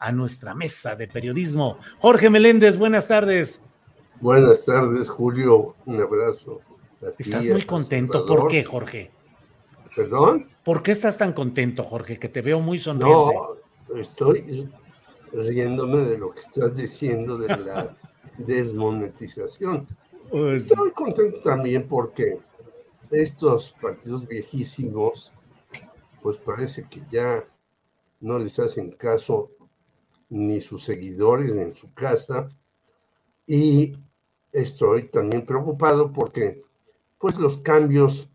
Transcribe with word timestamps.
A 0.00 0.10
nuestra 0.10 0.54
mesa 0.54 0.96
de 0.96 1.06
periodismo. 1.06 1.78
Jorge 2.00 2.28
Meléndez, 2.30 2.76
buenas 2.76 3.06
tardes. 3.06 3.62
Buenas 4.20 4.64
tardes, 4.64 5.08
Julio. 5.08 5.76
Un 5.86 6.00
abrazo. 6.00 6.60
a 7.00 7.10
Estás 7.16 7.46
muy 7.46 7.62
contento. 7.62 8.26
¿Por 8.26 8.48
qué, 8.48 8.64
Jorge? 8.64 9.12
¿Perdón? 9.94 10.48
¿Por 10.64 10.82
qué 10.82 10.90
estás 10.90 11.16
tan 11.16 11.32
contento, 11.32 11.84
Jorge? 11.84 12.18
Que 12.18 12.28
te 12.28 12.42
veo 12.42 12.58
muy 12.58 12.80
sonriente. 12.80 13.34
No, 13.88 13.96
estoy 13.96 14.68
riéndome 15.32 16.06
de 16.06 16.18
lo 16.18 16.32
que 16.32 16.40
estás 16.40 16.74
diciendo 16.76 17.38
de 17.38 17.56
la 17.56 17.96
desmonetización. 18.38 19.86
Pues, 20.28 20.64
Estoy 20.72 20.90
contento 20.90 21.38
también 21.42 21.86
porque 21.86 22.40
estos 23.12 23.76
partidos 23.80 24.26
viejísimos, 24.26 25.32
pues 26.20 26.36
parece 26.38 26.84
que 26.90 27.00
ya 27.12 27.44
no 28.20 28.38
les 28.38 28.58
hacen 28.58 28.92
caso 28.92 29.50
ni 30.28 30.60
sus 30.60 30.84
seguidores 30.84 31.54
ni 31.54 31.62
en 31.62 31.74
su 31.74 31.92
casa. 31.94 32.48
Y 33.46 33.96
estoy 34.52 35.04
también 35.08 35.44
preocupado 35.44 36.12
porque, 36.12 36.62
pues, 37.18 37.38
los 37.38 37.56
cambios 37.58 38.28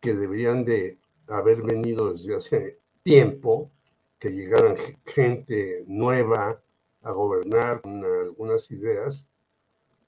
que 0.00 0.14
deberían 0.14 0.64
de 0.64 0.98
haber 1.26 1.62
venido 1.62 2.10
desde 2.12 2.36
hace 2.36 2.78
tiempo, 3.02 3.70
que 4.18 4.30
llegaran 4.30 4.76
ge- 4.76 4.98
gente 5.06 5.84
nueva 5.86 6.60
a 7.02 7.10
gobernar 7.12 7.80
con 7.80 8.04
algunas 8.04 8.70
ideas 8.70 9.24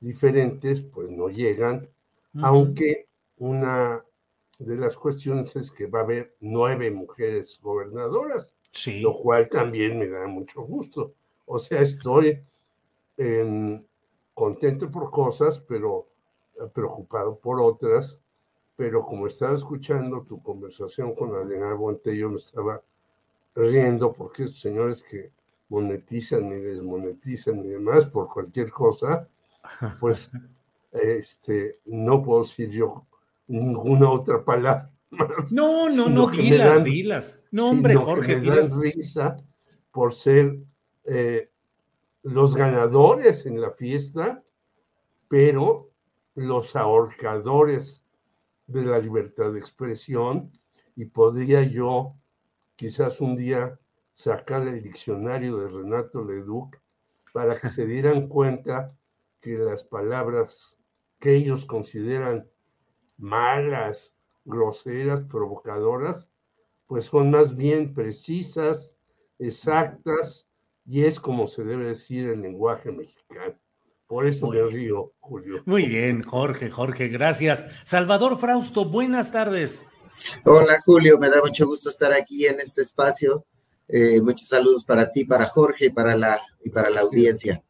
diferentes, 0.01 0.81
pues 0.83 1.11
no 1.11 1.29
llegan, 1.29 1.89
aunque 2.43 3.09
una 3.39 4.05
de 4.59 4.77
las 4.77 4.97
cuestiones 4.97 5.55
es 5.57 5.71
que 5.71 5.87
va 5.87 6.01
a 6.01 6.03
haber 6.03 6.35
nueve 6.41 6.91
mujeres 6.91 7.61
gobernadoras, 7.63 8.53
Sí. 8.73 9.01
lo 9.01 9.15
cual 9.15 9.49
también 9.49 9.99
me 9.99 10.09
da 10.09 10.27
mucho 10.27 10.63
gusto. 10.63 11.15
O 11.47 11.59
sea, 11.59 11.81
estoy 11.83 12.41
em, 13.17 13.85
contento 14.35 14.91
por 14.91 15.11
cosas, 15.11 15.61
pero 15.61 16.09
eh, 16.57 16.67
preocupado 16.73 17.39
por 17.39 17.61
otras. 17.61 18.19
Pero 18.77 19.05
como 19.05 19.27
estaba 19.27 19.55
escuchando 19.55 20.23
tu 20.23 20.43
conversación 20.43 21.15
con 21.15 21.35
Adriana 21.35 21.75
Bonte, 21.75 22.17
yo 22.17 22.31
me 22.31 22.37
estaba 22.37 22.83
riendo 23.55 24.13
porque 24.13 24.45
estos 24.45 24.61
señores 24.61 25.05
que 25.05 25.31
monetizan 25.69 26.47
y 26.53 26.61
desmonetizan 26.61 27.65
y 27.65 27.69
demás 27.69 28.07
por 28.07 28.29
cualquier 28.29 28.71
cosa, 28.71 29.29
pues 30.01 30.31
este, 30.93 31.81
no 31.87 32.23
puedo 32.23 32.43
decir 32.43 32.71
yo 32.71 33.07
ninguna 33.47 34.11
otra 34.11 34.45
palabra 34.45 34.91
más. 35.13 35.53
No, 35.53 35.89
no, 35.89 36.09
no, 36.09 36.27
dilas, 36.29 36.75
dan- 36.77 36.85
dilas. 36.85 37.43
No, 37.51 37.71
hombre, 37.71 37.95
Jorge, 37.95 38.41
dilas. 38.41 38.77
risa 38.77 39.37
por 39.91 40.13
ser 40.15 40.59
eh, 41.05 41.51
los 42.23 42.55
ganadores 42.55 43.47
en 43.47 43.61
la 43.61 43.71
fiesta, 43.71 44.43
pero 45.29 45.91
los 46.35 46.75
ahorcadores 46.77 48.05
de 48.67 48.83
la 48.85 48.99
libertad 48.99 49.53
de 49.53 49.59
expresión. 49.59 50.51
Y 50.97 51.07
podría 51.07 51.63
yo 51.63 52.15
quizás 52.77 53.21
un 53.21 53.37
día 53.37 53.79
sacar 54.13 54.67
el 54.69 54.83
diccionario 54.83 55.57
de 55.59 55.69
Renato 55.69 56.25
Leduc 56.25 56.77
para 57.33 57.59
que 57.59 57.69
se 57.69 57.87
dieran 57.87 58.29
cuenta 58.29 58.95
que 59.41 59.57
las 59.59 59.83
palabras 59.85 60.79
que 61.19 61.35
ellos 61.35 61.65
consideran 61.67 62.47
malas, 63.19 64.15
groseras, 64.45 65.21
provocadoras, 65.23 66.29
pues 66.87 67.07
son 67.07 67.31
más 67.31 67.57
bien 67.57 67.95
precisas, 67.95 68.95
exactas, 69.39 70.49
y 70.85 71.05
es 71.05 71.21
como 71.21 71.47
se 71.47 71.65
debe 71.65 71.87
decir 71.87 72.29
el 72.29 72.43
lenguaje 72.43 72.91
mexicano. 72.91 73.55
Por 74.07 74.27
eso 74.27 74.47
Muy 74.47 74.59
me 74.59 74.69
río, 74.69 75.13
Julio. 75.21 75.63
Muy 75.65 75.87
bien, 75.87 76.23
Jorge, 76.23 76.71
Jorge, 76.71 77.09
gracias. 77.09 77.67
Salvador 77.85 78.39
Frausto, 78.39 78.85
buenas 78.85 79.33
tardes. 79.33 79.87
Hola 80.45 80.77
Julio, 80.85 81.19
me 81.19 81.31
da 81.31 81.41
mucho 81.41 81.67
gusto 81.67 81.89
estar 81.89 82.13
aquí 82.13 82.47
en 82.47 82.61
este 82.61 82.83
espacio. 82.83 83.47
Eh, 83.89 84.21
muchos 84.21 84.49
saludos 84.49 84.85
para 84.85 85.11
ti, 85.11 85.25
para 85.25 85.47
Jorge 85.47 85.87
y 85.87 85.91
para 85.91 86.15
la, 86.17 86.39
y 86.63 86.71
para 86.71 86.91
la 86.91 87.01
audiencia. 87.01 87.63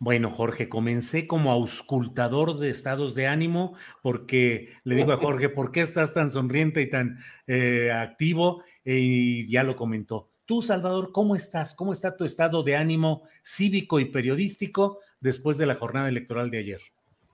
Bueno, 0.00 0.30
Jorge, 0.30 0.68
comencé 0.68 1.26
como 1.26 1.52
auscultador 1.52 2.58
de 2.58 2.68
estados 2.68 3.14
de 3.14 3.26
ánimo 3.26 3.74
porque 4.02 4.70
le 4.84 4.96
digo 4.96 5.12
a 5.12 5.16
Jorge, 5.18 5.48
¿por 5.48 5.70
qué 5.72 5.80
estás 5.80 6.12
tan 6.12 6.30
sonriente 6.30 6.82
y 6.82 6.90
tan 6.90 7.18
eh, 7.46 7.90
activo? 7.92 8.62
Y 8.84 9.46
ya 9.46 9.62
lo 9.62 9.76
comentó. 9.76 10.28
Tú, 10.46 10.60
Salvador, 10.60 11.10
¿cómo 11.12 11.36
estás? 11.36 11.72
¿Cómo 11.74 11.92
está 11.92 12.16
tu 12.16 12.24
estado 12.24 12.62
de 12.62 12.76
ánimo 12.76 13.22
cívico 13.42 13.98
y 13.98 14.06
periodístico 14.06 14.98
después 15.20 15.56
de 15.56 15.66
la 15.66 15.74
jornada 15.76 16.08
electoral 16.08 16.50
de 16.50 16.58
ayer? 16.58 16.80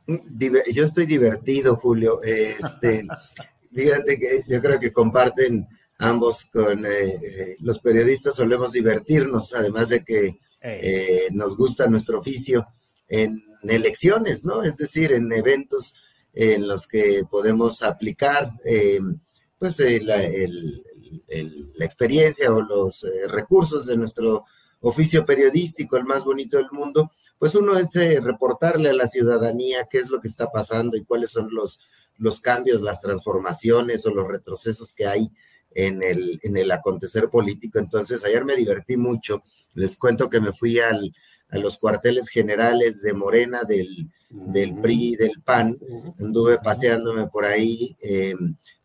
Diver- 0.06 0.62
Yo 0.72 0.84
estoy 0.84 1.06
divertido, 1.06 1.74
Julio. 1.76 2.22
Este, 2.22 3.04
fíjate 3.74 4.18
que 4.18 4.42
yo 4.48 4.60
creo 4.60 4.78
que 4.78 4.92
comparten 4.92 5.66
ambos 5.98 6.44
con 6.52 6.86
eh, 6.86 6.90
eh, 6.90 7.56
los 7.60 7.80
periodistas, 7.80 8.34
solemos 8.36 8.72
divertirnos, 8.72 9.54
además 9.54 9.88
de 9.88 10.04
que 10.04 10.38
Eh, 10.62 11.28
nos 11.32 11.56
gusta 11.56 11.86
nuestro 11.86 12.18
oficio 12.18 12.66
en 13.08 13.42
elecciones, 13.62 14.44
¿no? 14.44 14.62
Es 14.62 14.76
decir, 14.76 15.12
en 15.12 15.32
eventos 15.32 15.94
en 16.32 16.68
los 16.68 16.86
que 16.86 17.24
podemos 17.30 17.82
aplicar 17.82 18.50
eh, 18.64 19.00
pues 19.58 19.80
eh, 19.80 20.00
la, 20.02 20.22
el- 20.22 20.82
el- 21.28 21.72
la 21.76 21.84
experiencia 21.84 22.52
o 22.52 22.60
los 22.60 23.04
eh, 23.04 23.26
recursos 23.26 23.86
de 23.86 23.96
nuestro 23.96 24.44
oficio 24.82 25.26
periodístico, 25.26 25.96
el 25.96 26.04
más 26.04 26.24
bonito 26.24 26.56
del 26.56 26.70
mundo, 26.72 27.10
pues 27.38 27.54
uno 27.54 27.76
es 27.78 27.94
eh, 27.96 28.20
reportarle 28.20 28.90
a 28.90 28.94
la 28.94 29.06
ciudadanía 29.06 29.86
qué 29.90 29.98
es 29.98 30.08
lo 30.08 30.20
que 30.20 30.28
está 30.28 30.50
pasando 30.50 30.96
y 30.96 31.04
cuáles 31.04 31.30
son 31.30 31.48
los, 31.52 31.80
los 32.16 32.40
cambios, 32.40 32.80
las 32.80 33.00
transformaciones 33.02 34.06
o 34.06 34.10
los 34.10 34.26
retrocesos 34.28 34.92
que 34.94 35.06
hay 35.06 35.30
en 35.72 36.02
el, 36.02 36.40
en 36.42 36.56
el 36.56 36.70
acontecer 36.70 37.28
político. 37.28 37.78
Entonces, 37.78 38.24
ayer 38.24 38.44
me 38.44 38.56
divertí 38.56 38.96
mucho. 38.96 39.42
Les 39.74 39.96
cuento 39.96 40.28
que 40.28 40.40
me 40.40 40.52
fui 40.52 40.78
al, 40.78 41.14
a 41.50 41.58
los 41.58 41.78
cuarteles 41.78 42.28
generales 42.28 43.02
de 43.02 43.12
Morena, 43.12 43.62
del, 43.64 44.10
del 44.30 44.80
PRI 44.80 45.12
y 45.12 45.16
del 45.16 45.42
PAN. 45.44 45.76
Anduve 46.18 46.58
paseándome 46.58 47.26
por 47.28 47.44
ahí, 47.44 47.96
eh, 48.02 48.34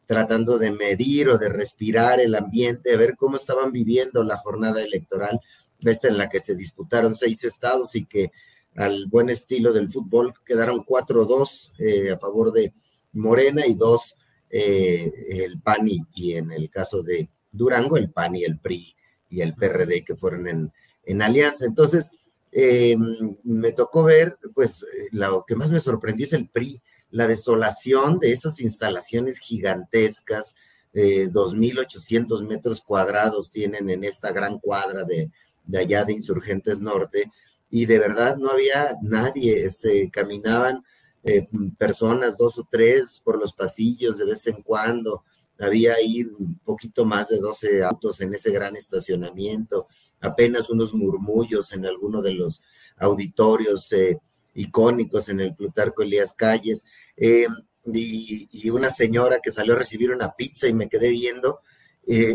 tratando 0.06 0.58
de 0.58 0.72
medir 0.72 1.30
o 1.30 1.38
de 1.38 1.50
respirar 1.50 2.20
el 2.20 2.36
ambiente, 2.36 2.92
de 2.92 2.98
ver 2.98 3.16
cómo 3.16 3.38
estaban 3.38 3.72
viviendo 3.72 4.24
la 4.24 4.38
jornada 4.38 4.82
electoral, 4.82 5.40
esta 5.82 6.08
en 6.08 6.18
la 6.18 6.30
que 6.30 6.40
se 6.40 6.56
disputaron 6.56 7.14
seis 7.16 7.44
estados 7.44 7.96
y 7.96 8.06
que 8.06 8.32
al 8.76 9.06
buen 9.08 9.30
estilo 9.30 9.72
del 9.72 9.92
fútbol 9.92 10.34
quedaron 10.46 10.84
4-2 10.84 11.72
eh, 11.80 12.12
a 12.12 12.20
favor 12.20 12.52
de 12.52 12.74
Morena 13.14 13.66
y 13.66 13.76
dos 13.76 14.18
eh, 14.50 15.12
el 15.30 15.60
PAN 15.62 15.88
y, 15.88 16.02
y 16.16 16.34
en 16.34 16.52
el 16.52 16.70
caso 16.70 17.04
de 17.04 17.30
Durango, 17.52 17.98
el 17.98 18.12
PAN 18.12 18.36
y 18.36 18.44
el 18.44 18.60
PRI 18.60 18.96
y 19.30 19.42
el 19.42 19.56
PRD 19.56 20.04
que 20.04 20.16
fueron 20.16 20.48
en, 20.48 20.74
en 21.04 21.22
alianza. 21.22 21.66
Entonces, 21.66 22.12
em, 22.52 23.36
me 23.44 23.72
tocó 23.72 24.04
ver, 24.04 24.36
pues 24.54 24.86
lo 25.12 25.44
que 25.46 25.56
más 25.56 25.72
me 25.72 25.82
sorprendió 25.82 26.26
es 26.26 26.34
el 26.34 26.50
PRI, 26.50 26.82
la 27.12 27.28
desolación 27.28 28.20
de 28.20 28.32
esas 28.32 28.60
instalaciones 28.60 29.40
gigantescas, 29.40 30.56
2.800 30.94 32.48
metros 32.48 32.80
cuadrados 32.82 33.52
tienen 33.52 33.90
en 33.90 34.06
esta 34.06 34.32
gran 34.32 34.60
cuadra 34.60 35.04
de, 35.04 35.30
de 35.66 35.78
allá 35.78 36.06
de 36.06 36.14
Insurgentes 36.14 36.80
Norte, 36.80 37.30
y 37.70 37.86
de 37.86 38.00
verdad 38.00 38.38
no 38.38 38.52
había 38.52 38.96
nadie, 39.02 39.58
se 39.70 40.04
este, 40.04 40.12
caminaban 40.12 40.84
eh, 41.28 41.48
personas, 41.78 42.38
dos 42.38 42.60
o 42.60 42.68
tres, 42.70 43.20
por 43.24 43.40
los 43.40 43.52
pasillos 43.52 44.20
de 44.20 44.26
vez 44.26 44.46
en 44.46 44.62
cuando. 44.62 45.24
Había 45.58 45.94
ahí 45.94 46.22
un 46.22 46.60
poquito 46.64 47.04
más 47.04 47.30
de 47.30 47.40
12 47.40 47.84
autos 47.84 48.22
en 48.22 48.36
ese 48.36 48.52
gran 48.52 48.76
estacionamiento, 48.76 49.88
apenas 50.20 50.70
unos 50.70 50.94
murmullos 50.94 51.74
en 51.74 51.86
alguno 51.86 52.22
de 52.22 52.34
los 52.34 52.62
auditorios 52.98 53.92
eh, 53.94 54.20
icónicos 54.54 55.30
en 55.30 55.40
el 55.40 55.56
Plutarco 55.56 56.04
Elías 56.04 56.34
Calles, 56.34 56.86
eh, 57.18 57.48
y, 57.92 58.70
una 58.70 58.92
señora 58.92 59.40
que 59.42 59.52
salió 59.52 59.74
a 59.74 59.80
recibir 59.80 60.12
una 60.12 60.34
pizza 60.34 60.68
y 60.68 60.74
me 60.74 60.90
quedé 60.90 61.10
viendo, 61.10 61.60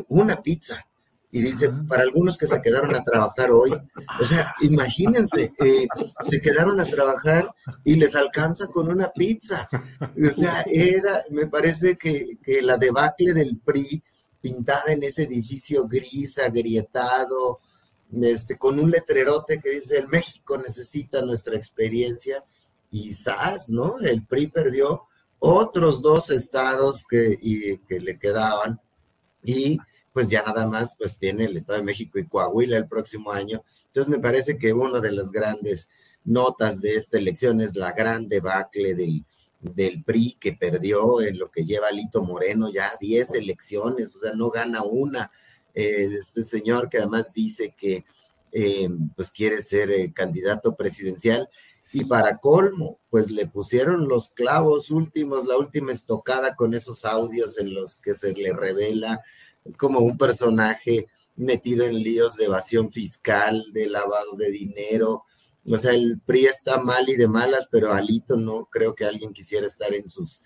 una 0.09 0.43
pizza, 0.43 0.90
y 1.33 1.43
dice, 1.43 1.71
para 1.89 2.03
algunos 2.03 2.37
que 2.37 2.47
se 2.47 2.61
quedaron 2.61 2.95
a 2.95 3.05
trabajar 3.05 3.51
hoy, 3.51 3.71
o 4.21 4.25
sea, 4.25 4.55
imagínense, 4.63 5.53
eh, 5.65 5.87
se 6.27 6.41
quedaron 6.41 6.81
a 6.81 6.85
trabajar 6.85 7.49
y 7.85 7.95
les 7.97 8.17
alcanza 8.17 8.67
con 8.69 8.89
una 8.91 9.11
pizza. 9.11 9.69
O 10.01 10.29
sea, 10.29 10.65
era, 10.67 11.25
me 11.31 11.47
parece 11.47 11.97
que, 11.97 12.39
que 12.43 12.63
la 12.63 12.77
debacle 12.77 13.33
del 13.33 13.59
PRI 13.59 14.03
pintada 14.41 14.93
en 14.93 15.03
ese 15.05 15.25
edificio 15.25 15.87
gris, 15.87 16.39
agrietado, 16.39 17.61
este, 18.21 18.59
con 18.59 18.81
un 18.81 18.91
letrerote 18.91 19.61
que 19.61 19.71
dice, 19.71 19.99
el 19.99 20.09
México 20.09 20.59
necesita 20.59 21.23
nuestra 21.23 21.55
experiencia, 21.55 22.45
y 22.91 23.13
SAS, 23.13 23.71
¿no? 23.71 23.99
El 24.01 24.27
PRI 24.27 24.49
perdió 24.49 25.03
otros 25.39 26.03
dos 26.03 26.31
estados 26.31 27.05
que, 27.09 27.39
y, 27.41 27.79
que 27.79 28.01
le 28.01 28.19
quedaban 28.19 28.81
y 29.43 29.79
pues 30.13 30.29
ya 30.29 30.43
nada 30.43 30.67
más 30.67 30.97
pues 30.99 31.19
tiene 31.19 31.45
el 31.45 31.57
Estado 31.57 31.79
de 31.79 31.85
México 31.85 32.19
y 32.19 32.27
Coahuila 32.27 32.77
el 32.77 32.89
próximo 32.89 33.33
año. 33.33 33.65
Entonces 33.87 34.09
me 34.09 34.19
parece 34.19 34.59
que 34.59 34.73
una 34.73 35.01
de 35.01 35.13
las 35.13 35.31
grandes 35.31 35.89
notas 36.25 36.81
de 36.81 36.97
esta 36.97 37.19
elección 37.19 37.61
es 37.61 37.75
la 37.75 37.93
gran 37.93 38.29
debacle 38.29 38.95
del, 38.95 39.25
del 39.61 40.03
PRI 40.05 40.37
que 40.41 40.53
perdió 40.53 41.21
en 41.21 41.39
lo 41.39 41.51
que 41.51 41.65
lleva 41.65 41.91
Lito 41.91 42.23
Moreno 42.23 42.71
ya 42.71 42.91
10 43.01 43.35
elecciones, 43.35 44.15
o 44.17 44.21
sea, 44.21 44.33
no 44.33 44.51
gana 44.51 44.83
una. 44.83 45.31
Eh, 45.75 46.11
este 46.19 46.43
señor 46.43 46.89
que 46.89 46.99
además 46.99 47.33
dice 47.33 47.75
que 47.79 48.05
eh, 48.53 48.89
pues 49.15 49.31
quiere 49.31 49.63
ser 49.63 49.91
eh, 49.93 50.13
candidato 50.13 50.75
presidencial 50.75 51.49
y 51.93 52.05
para 52.05 52.39
colmo, 52.39 52.99
pues 53.11 53.31
le 53.31 53.47
pusieron 53.47 54.09
los 54.09 54.31
clavos 54.31 54.91
últimos, 54.91 55.47
la 55.47 55.57
última 55.57 55.93
estocada 55.93 56.55
con 56.55 56.75
esos 56.75 57.05
audios 57.05 57.59
en 57.59 57.75
los 57.75 57.97
que 57.97 58.15
se 58.15 58.33
le 58.33 58.53
revela 58.53 59.23
como 59.77 60.01
un 60.01 60.17
personaje 60.17 61.09
metido 61.37 61.85
en 61.85 62.03
líos 62.03 62.37
de 62.37 62.45
evasión 62.45 62.93
fiscal, 62.93 63.65
de 63.73 63.89
lavado 63.89 64.37
de 64.37 64.51
dinero. 64.51 65.25
O 65.67 65.79
sea, 65.79 65.93
el 65.93 66.21
PRI 66.25 66.47
está 66.47 66.81
mal 66.81 67.09
y 67.09 67.17
de 67.17 67.29
malas, 67.29 67.69
pero 67.71 67.93
Alito 67.93 68.37
no 68.37 68.67
creo 68.71 68.95
que 68.95 69.05
alguien 69.05 69.33
quisiera 69.33 69.67
estar 69.67 69.93
en 69.95 70.09
sus, 70.09 70.43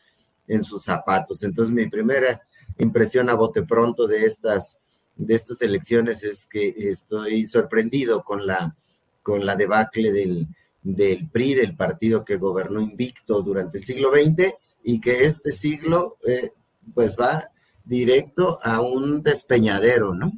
en 0.46 0.62
sus 0.62 0.82
zapatos. 0.82 1.42
Entonces, 1.42 1.74
mi 1.74 1.88
primera 1.88 2.40
impresión 2.78 3.28
a 3.28 3.34
bote 3.34 3.62
pronto 3.62 4.06
de 4.06 4.24
estas, 4.24 4.78
de 5.16 5.34
estas 5.34 5.62
elecciones 5.62 6.22
es 6.24 6.46
que 6.46 6.74
estoy 6.76 7.46
sorprendido 7.46 8.22
con 8.22 8.46
la, 8.46 8.76
con 9.22 9.44
la 9.44 9.56
debacle 9.56 10.12
del, 10.12 10.48
del 10.82 11.28
PRI, 11.30 11.54
del 11.54 11.76
partido 11.76 12.24
que 12.24 12.36
gobernó 12.36 12.80
invicto 12.80 13.42
durante 13.42 13.78
el 13.78 13.84
siglo 13.84 14.12
XX 14.12 14.54
y 14.84 15.00
que 15.00 15.24
este 15.24 15.50
siglo, 15.50 16.18
eh, 16.26 16.52
pues 16.94 17.16
va 17.18 17.50
directo 17.84 18.58
a 18.62 18.80
un 18.80 19.22
despeñadero, 19.22 20.14
¿no? 20.14 20.32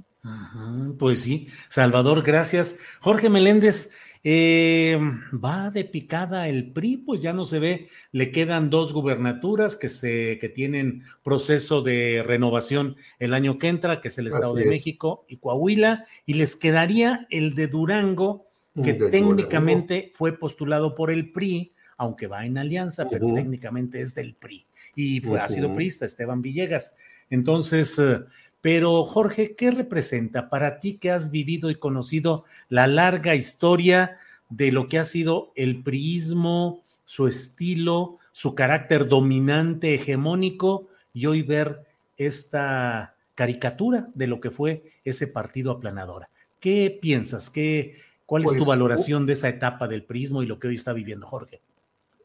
pues 0.99 1.21
sí, 1.21 1.49
Salvador, 1.69 2.23
gracias. 2.23 2.77
Jorge 3.01 3.31
Meléndez, 3.31 3.91
eh, 4.29 4.99
va 5.33 5.71
de 5.71 5.85
picada 5.85 6.49
el 6.49 6.73
PRI, 6.73 6.97
pues 6.97 7.23
ya 7.23 7.33
no 7.33 7.45
se 7.45 7.61
ve, 7.61 7.89
le 8.11 8.33
quedan 8.33 8.71
dos 8.71 8.93
gubernaturas 8.93 9.77
que, 9.77 9.89
se, 9.89 10.39
que 10.41 10.49
tienen 10.49 11.05
proceso 11.23 11.81
de 11.81 12.25
renovación 12.27 12.97
el 13.21 13.35
año 13.35 13.59
que 13.59 13.69
entra, 13.69 14.01
que 14.01 14.09
es 14.09 14.19
el 14.19 14.27
Estado 14.27 14.55
de 14.55 14.67
México 14.67 15.27
y 15.29 15.37
Coahuila, 15.37 16.07
y 16.25 16.35
les 16.35 16.57
quedaría 16.57 17.29
el 17.31 17.55
de 17.55 17.69
Durango, 17.69 18.49
que 18.83 18.95
técnicamente 18.95 20.11
fue 20.13 20.37
postulado 20.37 20.97
por 20.97 21.13
el 21.13 21.31
PRI, 21.31 21.73
aunque 21.97 22.27
va 22.27 22.45
en 22.45 22.59
alianza, 22.59 23.09
pero 23.09 23.33
técnicamente 23.33 24.01
es 24.01 24.13
del 24.15 24.35
PRI, 24.35 24.67
y 24.97 25.21
fue, 25.21 25.39
ha 25.39 25.49
sido 25.49 25.73
priista 25.73 26.05
Esteban 26.05 26.43
Villegas. 26.43 26.95
Entonces, 27.31 27.99
eh, 27.99 28.25
pero 28.61 29.05
Jorge, 29.05 29.55
¿qué 29.55 29.71
representa 29.71 30.49
para 30.49 30.81
ti 30.81 30.99
que 30.99 31.11
has 31.11 31.31
vivido 31.31 31.71
y 31.71 31.77
conocido 31.77 32.45
la 32.69 32.87
larga 32.87 33.35
historia 33.35 34.19
de 34.49 34.73
lo 34.73 34.89
que 34.89 34.99
ha 34.99 35.05
sido 35.05 35.53
el 35.55 35.83
priismo, 35.83 36.83
su 37.05 37.27
estilo, 37.27 38.19
su 38.33 38.55
carácter 38.55 39.09
dominante, 39.09 39.95
hegemónico, 39.95 40.89
y 41.13 41.27
hoy 41.27 41.43
ver 41.43 41.87
esta 42.17 43.15
caricatura 43.35 44.09
de 44.15 44.27
lo 44.27 44.41
que 44.41 44.51
fue 44.51 44.93
ese 45.05 45.27
partido 45.27 45.71
aplanadora? 45.73 46.29
¿Qué 46.61 46.97
piensas? 47.01 47.51
¿Qué, 47.51 47.97
¿Cuál 48.25 48.43
es 48.43 48.51
tu 48.51 48.59
pues, 48.59 48.69
valoración 48.69 49.27
de 49.27 49.35
esa 49.35 49.49
etapa 49.49 49.87
del 49.87 50.05
priismo 50.05 50.43
y 50.43 50.47
lo 50.47 50.59
que 50.59 50.69
hoy 50.69 50.75
está 50.75 50.93
viviendo 50.93 51.27
Jorge? 51.27 51.61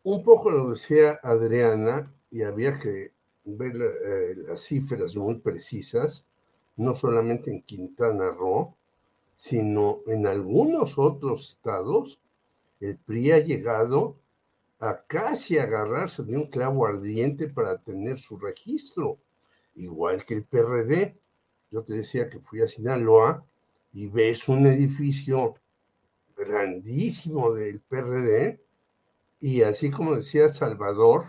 Un 0.04 0.24
poco 0.24 0.50
lo 0.50 0.72
decía 0.72 1.20
Adriana, 1.22 2.12
y 2.32 2.42
había 2.44 2.80
que 2.80 3.12
ver 3.44 3.76
eh, 3.76 4.36
las 4.36 4.62
cifras 4.62 5.16
muy 5.16 5.36
precisas, 5.36 6.26
no 6.78 6.96
solamente 6.96 7.52
en 7.52 7.62
Quintana 7.62 8.30
Roo, 8.30 8.76
sino 9.38 10.02
en 10.08 10.28
algunos 10.28 10.98
otros 10.98 11.50
estados, 11.50 12.20
el 12.80 12.98
PRI 12.98 13.32
ha 13.32 13.40
llegado 13.40 14.16
a 14.80 15.04
casi 15.06 15.60
agarrarse 15.60 16.24
de 16.24 16.36
un 16.36 16.48
clavo 16.48 16.86
ardiente 16.86 17.48
para 17.48 17.78
tener 17.78 18.20
su 18.20 18.38
registro, 18.38 19.20
igual 19.76 20.26
que 20.26 20.36
el 20.36 20.44
PRD. 20.44 21.16
Yo 21.70 21.84
te 21.84 21.94
decía 21.94 22.28
que 22.30 22.40
fui 22.40 22.62
a 22.62 22.68
Sinaloa 22.68 23.46
y 23.94 24.08
ves 24.08 24.50
un 24.50 24.66
edificio 24.68 25.56
grandísimo 26.36 27.54
del 27.54 27.80
PRD 27.82 28.60
y 29.40 29.64
así 29.64 29.90
como 29.90 30.16
decía 30.16 30.50
Salvador, 30.50 31.24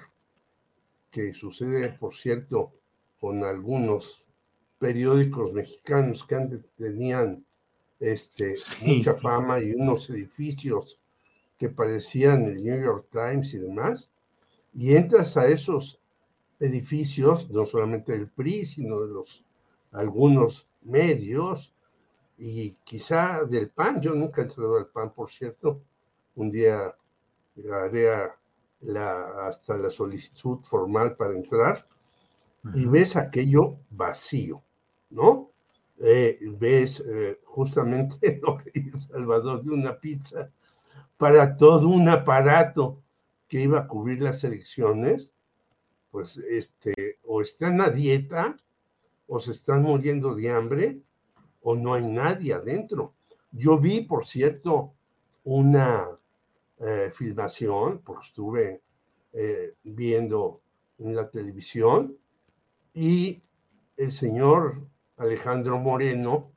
que 1.13 1.35
sucede, 1.35 1.91
por 1.91 2.15
cierto, 2.15 2.73
con 3.21 3.45
algunos 3.45 4.27
periódicos 4.79 5.53
mexicanos 5.53 6.25
que 6.25 6.35
antes 6.35 6.65
tenían 6.77 7.45
este, 8.01 8.57
mucha 8.81 9.15
fama 9.15 9.61
y 9.61 9.75
unos 9.75 10.09
edificios 10.11 10.99
que 11.59 11.69
parecían 11.69 12.47
el 12.47 12.63
New 12.63 12.83
York 12.83 13.07
Times 13.13 13.55
y 13.55 13.59
demás, 13.59 14.11
y 14.75 14.97
entras 14.97 15.37
a 15.37 15.47
esos 15.47 16.01
edificios, 16.59 17.51
no 17.51 17.65
solamente 17.67 18.13
del 18.13 18.29
PRI, 18.29 18.65
sino 18.65 19.03
de 19.03 19.13
los 19.13 19.45
algunos 19.93 20.67
medios, 20.81 21.75
y 22.39 22.71
quizá 22.83 23.45
del 23.45 23.69
PAN, 23.69 24.01
yo 24.01 24.15
nunca 24.15 24.41
he 24.41 24.45
entrado 24.45 24.79
al 24.79 24.87
PAN, 24.87 25.13
por 25.13 25.29
cierto, 25.29 25.83
un 26.35 26.51
día 26.51 26.97
haré 27.71 28.11
a 28.11 28.37
la, 28.83 29.47
hasta 29.47 29.77
la 29.77 29.91
solicitud 29.91 30.59
formal 30.63 31.17
para 31.17 31.35
entrar 31.35 31.87
y 32.75 32.87
ves 32.87 33.17
aquello 33.17 33.79
vacío, 33.91 34.63
¿no? 35.11 35.51
Eh, 35.99 36.39
ves 36.59 37.01
eh, 37.01 37.41
justamente 37.45 38.41
lo 38.43 38.57
que 38.57 38.71
dice 38.81 38.99
Salvador 38.99 39.63
de 39.63 39.71
una 39.71 39.99
pizza 39.99 40.51
para 41.17 41.57
todo 41.57 41.89
un 41.89 42.09
aparato 42.09 43.03
que 43.47 43.61
iba 43.61 43.81
a 43.81 43.87
cubrir 43.87 44.23
las 44.23 44.43
elecciones, 44.45 45.31
pues 46.11 46.39
este, 46.39 47.19
o 47.25 47.41
están 47.41 47.81
a 47.81 47.91
dieta, 47.91 48.57
o 49.27 49.39
se 49.39 49.53
están 49.53 49.83
muriendo 49.83 50.35
de 50.35 50.51
hambre, 50.51 51.01
o 51.63 51.77
no 51.77 51.95
hay 51.95 52.05
nadie 52.05 52.55
adentro. 52.55 53.15
Yo 53.53 53.79
vi, 53.79 54.01
por 54.01 54.25
cierto, 54.25 54.95
una 55.45 56.09
eh, 56.85 57.11
filmación, 57.15 58.03
porque 58.05 58.25
estuve 58.27 58.83
eh, 59.33 59.75
viendo 59.85 60.63
en 60.99 61.15
la 61.15 61.31
televisión, 61.31 62.17
y 62.93 63.43
el 63.97 64.13
señor 64.13 64.89
Alejandro 65.17 65.79
Moreno 65.79 66.53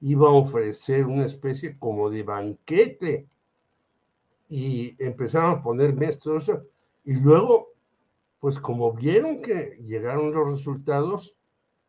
iba 0.00 0.28
a 0.28 0.32
ofrecer 0.32 1.06
una 1.06 1.24
especie 1.24 1.78
como 1.78 2.10
de 2.10 2.22
banquete 2.22 3.28
y 4.48 4.96
empezaron 5.02 5.52
a 5.52 5.62
poner 5.62 5.94
mesas 5.94 6.50
y 7.04 7.14
luego, 7.14 7.68
pues 8.38 8.60
como 8.60 8.92
vieron 8.92 9.40
que 9.40 9.78
llegaron 9.82 10.32
los 10.32 10.50
resultados, 10.50 11.34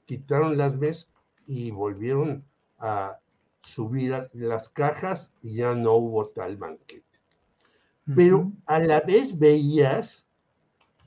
quitaron 0.06 0.58
las 0.58 0.78
mesas 0.78 1.10
y 1.46 1.72
volvieron 1.72 2.46
a 2.78 3.20
subir 3.62 4.30
las 4.34 4.70
cajas 4.70 5.30
y 5.42 5.56
ya 5.56 5.76
no 5.76 5.94
hubo 5.96 6.26
tal 6.26 6.58
banquete. 6.58 7.11
Pero 8.16 8.52
a 8.66 8.80
la 8.80 9.02
vez 9.02 9.38
veías 9.38 10.26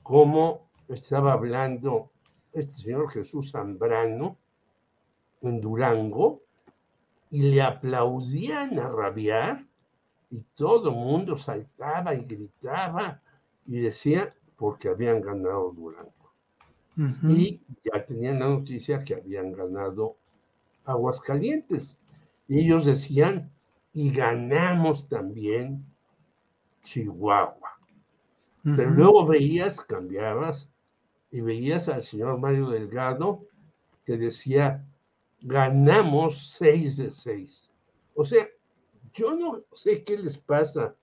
cómo 0.03 0.69
estaba 0.87 1.33
hablando 1.33 2.11
este 2.53 2.83
señor 2.83 3.09
Jesús 3.09 3.51
Zambrano 3.51 4.37
en 5.41 5.59
Durango 5.59 6.41
y 7.29 7.43
le 7.43 7.61
aplaudían 7.61 8.79
a 8.79 8.87
rabiar 8.87 9.65
y 10.29 10.41
todo 10.55 10.89
el 10.89 10.95
mundo 10.95 11.35
saltaba 11.35 12.15
y 12.15 12.23
gritaba 12.23 13.21
y 13.65 13.79
decía 13.79 14.33
porque 14.55 14.89
habían 14.89 15.21
ganado 15.21 15.71
Durango. 15.71 16.11
Y 17.27 17.61
ya 17.83 18.05
tenían 18.05 18.39
la 18.39 18.47
noticia 18.47 19.03
que 19.03 19.15
habían 19.15 19.51
ganado 19.51 20.15
Aguascalientes. 20.85 21.99
Y 22.47 22.65
ellos 22.65 22.85
decían, 22.85 23.51
y 23.91 24.11
ganamos 24.11 25.09
también 25.09 25.85
Chihuahua. 26.85 27.71
Pero 28.63 28.89
luego 28.91 29.27
veías, 29.27 29.81
cambiabas, 29.81 30.71
y 31.29 31.41
veías 31.41 31.89
al 31.89 32.01
señor 32.01 32.39
Mario 32.39 32.69
Delgado 32.69 33.45
que 34.05 34.17
decía, 34.17 34.87
ganamos 35.41 36.51
seis 36.51 36.97
de 36.97 37.11
seis. 37.11 37.71
O 38.13 38.23
sea, 38.23 38.47
yo 39.11 39.35
no 39.35 39.63
sé 39.73 40.03
qué 40.03 40.17
les 40.17 40.37
pasa 40.37 40.95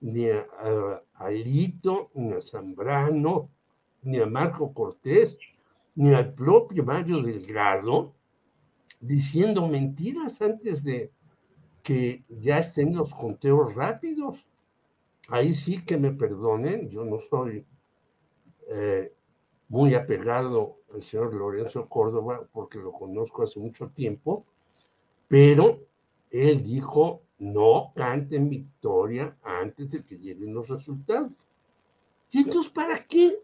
ni 0.00 0.28
a, 0.28 0.46
Alito, 1.14 2.10
ni 2.14 2.32
a 2.32 2.40
Zambrano, 2.40 3.50
ni 4.02 4.18
a 4.18 4.26
Marco 4.26 4.72
Cortés, 4.72 5.36
ni 5.94 6.12
al 6.12 6.34
propio 6.34 6.82
Mario 6.84 7.22
Delgado, 7.22 8.14
diciendo 8.98 9.68
mentiras 9.68 10.40
antes 10.42 10.82
de 10.82 11.12
que 11.82 12.24
ya 12.28 12.58
estén 12.58 12.94
los 12.94 13.14
conteos 13.14 13.74
rápidos. 13.74 14.46
Ahí 15.30 15.54
sí 15.54 15.84
que 15.84 15.96
me 15.96 16.10
perdonen, 16.10 16.88
yo 16.88 17.04
no 17.04 17.18
soy 17.20 17.64
eh, 18.68 19.12
muy 19.68 19.94
apegado 19.94 20.78
al 20.92 21.02
señor 21.02 21.32
Lorenzo 21.32 21.88
Córdoba 21.88 22.46
porque 22.52 22.78
lo 22.78 22.92
conozco 22.92 23.44
hace 23.44 23.60
mucho 23.60 23.88
tiempo, 23.90 24.44
pero 25.28 25.78
él 26.30 26.62
dijo, 26.62 27.22
no 27.38 27.92
canten 27.94 28.50
victoria 28.50 29.36
antes 29.42 29.90
de 29.90 30.04
que 30.04 30.18
lleguen 30.18 30.52
los 30.52 30.68
resultados. 30.68 31.40
¿Y 32.32 32.38
entonces 32.38 32.70
para 32.70 32.96
qué 32.96 33.38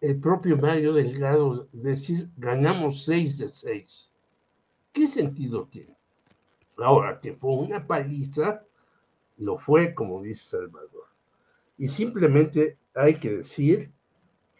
el 0.00 0.20
propio 0.20 0.56
Mario 0.56 0.92
Delgado 0.92 1.68
decir 1.72 2.28
ganamos 2.36 3.04
seis 3.04 3.38
de 3.38 3.48
seis? 3.48 4.10
¿Qué 4.92 5.06
sentido 5.06 5.66
tiene? 5.66 5.96
Ahora, 6.78 7.20
que 7.20 7.34
fue 7.34 7.54
una 7.54 7.86
paliza, 7.86 8.64
lo 9.38 9.58
fue, 9.58 9.94
como 9.94 10.22
dice 10.22 10.58
Salvador. 10.58 11.06
Y 11.78 11.88
simplemente 11.88 12.78
hay 12.94 13.14
que 13.14 13.36
decir 13.36 13.90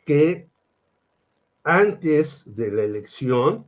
que 0.04 0.48
antes 1.62 2.44
de 2.46 2.70
la 2.70 2.82
elección, 2.82 3.66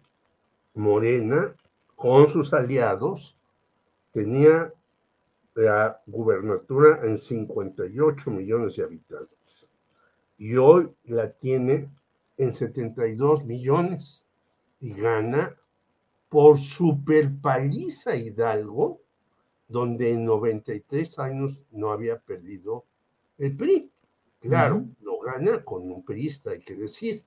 Morena, 0.74 1.54
con 1.94 2.26
sus 2.26 2.52
aliados, 2.52 3.36
tenía 4.10 4.72
la 5.54 6.02
gubernatura 6.06 7.00
en 7.04 7.16
58 7.16 8.30
millones 8.30 8.76
de 8.76 8.82
habitantes 8.82 9.68
y 10.36 10.56
hoy 10.56 10.90
la 11.04 11.32
tiene 11.32 11.90
en 12.36 12.52
72 12.52 13.44
millones 13.44 14.26
y 14.80 14.94
gana 14.94 15.56
por 16.28 16.58
superpaliza 16.58 18.16
Hidalgo, 18.16 19.00
donde 19.74 20.12
en 20.12 20.24
93 20.24 21.18
años 21.18 21.64
no 21.72 21.90
había 21.90 22.16
perdido 22.20 22.84
el 23.38 23.56
PRI. 23.56 23.90
Claro, 24.38 24.84
lo 25.00 25.18
gana 25.18 25.64
con 25.64 25.90
un 25.90 26.04
priista, 26.04 26.50
hay 26.50 26.60
que 26.60 26.76
decir, 26.76 27.24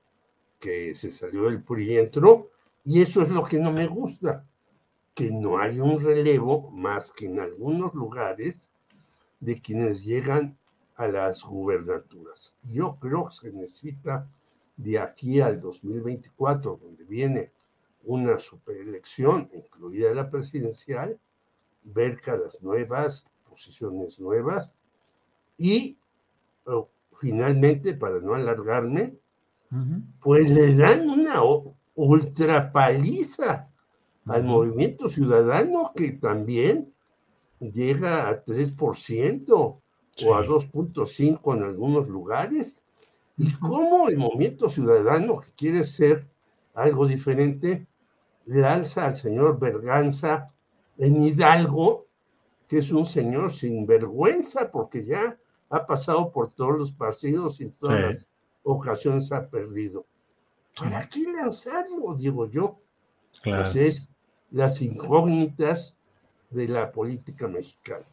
que 0.58 0.96
se 0.96 1.12
salió 1.12 1.50
del 1.50 1.62
PRI 1.62 1.92
y 1.92 1.98
entró, 1.98 2.52
y 2.86 3.02
eso 3.02 3.22
es 3.22 3.32
lo 3.32 3.44
que 3.44 3.60
no 3.60 3.74
me 3.74 3.86
gusta, 3.86 4.46
que 5.14 5.30
no 5.30 5.60
hay 5.60 5.82
un 5.82 6.02
relevo 6.02 6.72
más 6.72 7.12
que 7.12 7.26
en 7.26 7.42
algunos 7.42 7.94
lugares 7.94 8.70
de 9.42 9.60
quienes 9.60 10.06
llegan 10.06 10.58
a 10.96 11.06
las 11.08 11.44
gubernaturas. 11.44 12.56
Yo 12.64 12.96
creo 12.98 13.28
que 13.28 13.36
se 13.36 13.52
necesita 13.52 14.26
de 14.78 15.00
aquí 15.00 15.42
al 15.42 15.60
2024, 15.60 16.80
donde 16.82 17.04
viene 17.04 17.52
una 18.06 18.40
superelección, 18.40 19.50
incluida 19.54 20.14
la 20.14 20.30
presidencial, 20.30 21.20
ver 21.94 22.20
las 22.26 22.62
nuevas, 22.62 23.26
posiciones 23.50 24.20
nuevas 24.20 24.72
y 25.58 25.98
oh, 26.66 26.90
finalmente, 27.20 27.94
para 27.94 28.20
no 28.20 28.36
alargarme, 28.36 29.16
pues 30.22 30.50
le 30.50 30.76
dan 30.76 31.10
una 31.10 31.42
ultra 31.96 32.72
paliza 32.72 33.70
al 34.26 34.44
movimiento 34.44 35.08
ciudadano 35.08 35.92
que 35.96 36.12
también 36.14 36.94
llega 37.60 38.30
a 38.30 38.46
3% 38.46 39.50
o 39.50 39.82
a 40.36 40.46
2.5 40.46 41.56
en 41.58 41.64
algunos 41.64 42.08
lugares. 42.08 42.82
Y 43.36 43.52
cómo 43.56 44.08
el 44.08 44.18
movimiento 44.18 44.70
ciudadano 44.70 45.38
que 45.38 45.52
quiere 45.56 45.84
ser 45.84 46.28
algo 46.74 47.08
diferente 47.08 47.88
lanza 48.46 49.06
al 49.06 49.16
señor 49.16 49.60
Berganza 49.60 50.54
en 50.98 51.24
Hidalgo, 51.24 52.08
que 52.68 52.80
es 52.80 52.92
un 52.92 53.06
señor 53.06 53.52
sin 53.52 53.86
vergüenza 53.86 54.70
porque 54.72 55.04
ya 55.04 55.38
ha 55.70 55.86
pasado 55.86 56.32
por 56.32 56.54
todos 56.54 56.78
los 56.78 56.92
partidos 56.92 57.60
y 57.60 57.66
en 57.66 57.72
todas 57.72 58.02
las 58.02 58.28
ocasiones 58.64 59.32
ha 59.32 59.48
perdido. 59.48 60.06
¿Para 60.78 61.08
qué 61.08 61.24
lanzarlo? 61.24 62.16
Digo 62.16 62.50
yo. 62.50 62.80
Claro. 63.42 63.64
Pues 63.64 63.76
es 63.76 64.10
las 64.52 64.82
incógnitas 64.82 65.96
de 66.50 66.68
la 66.68 66.92
política 66.92 67.48
mexicana. 67.48 68.06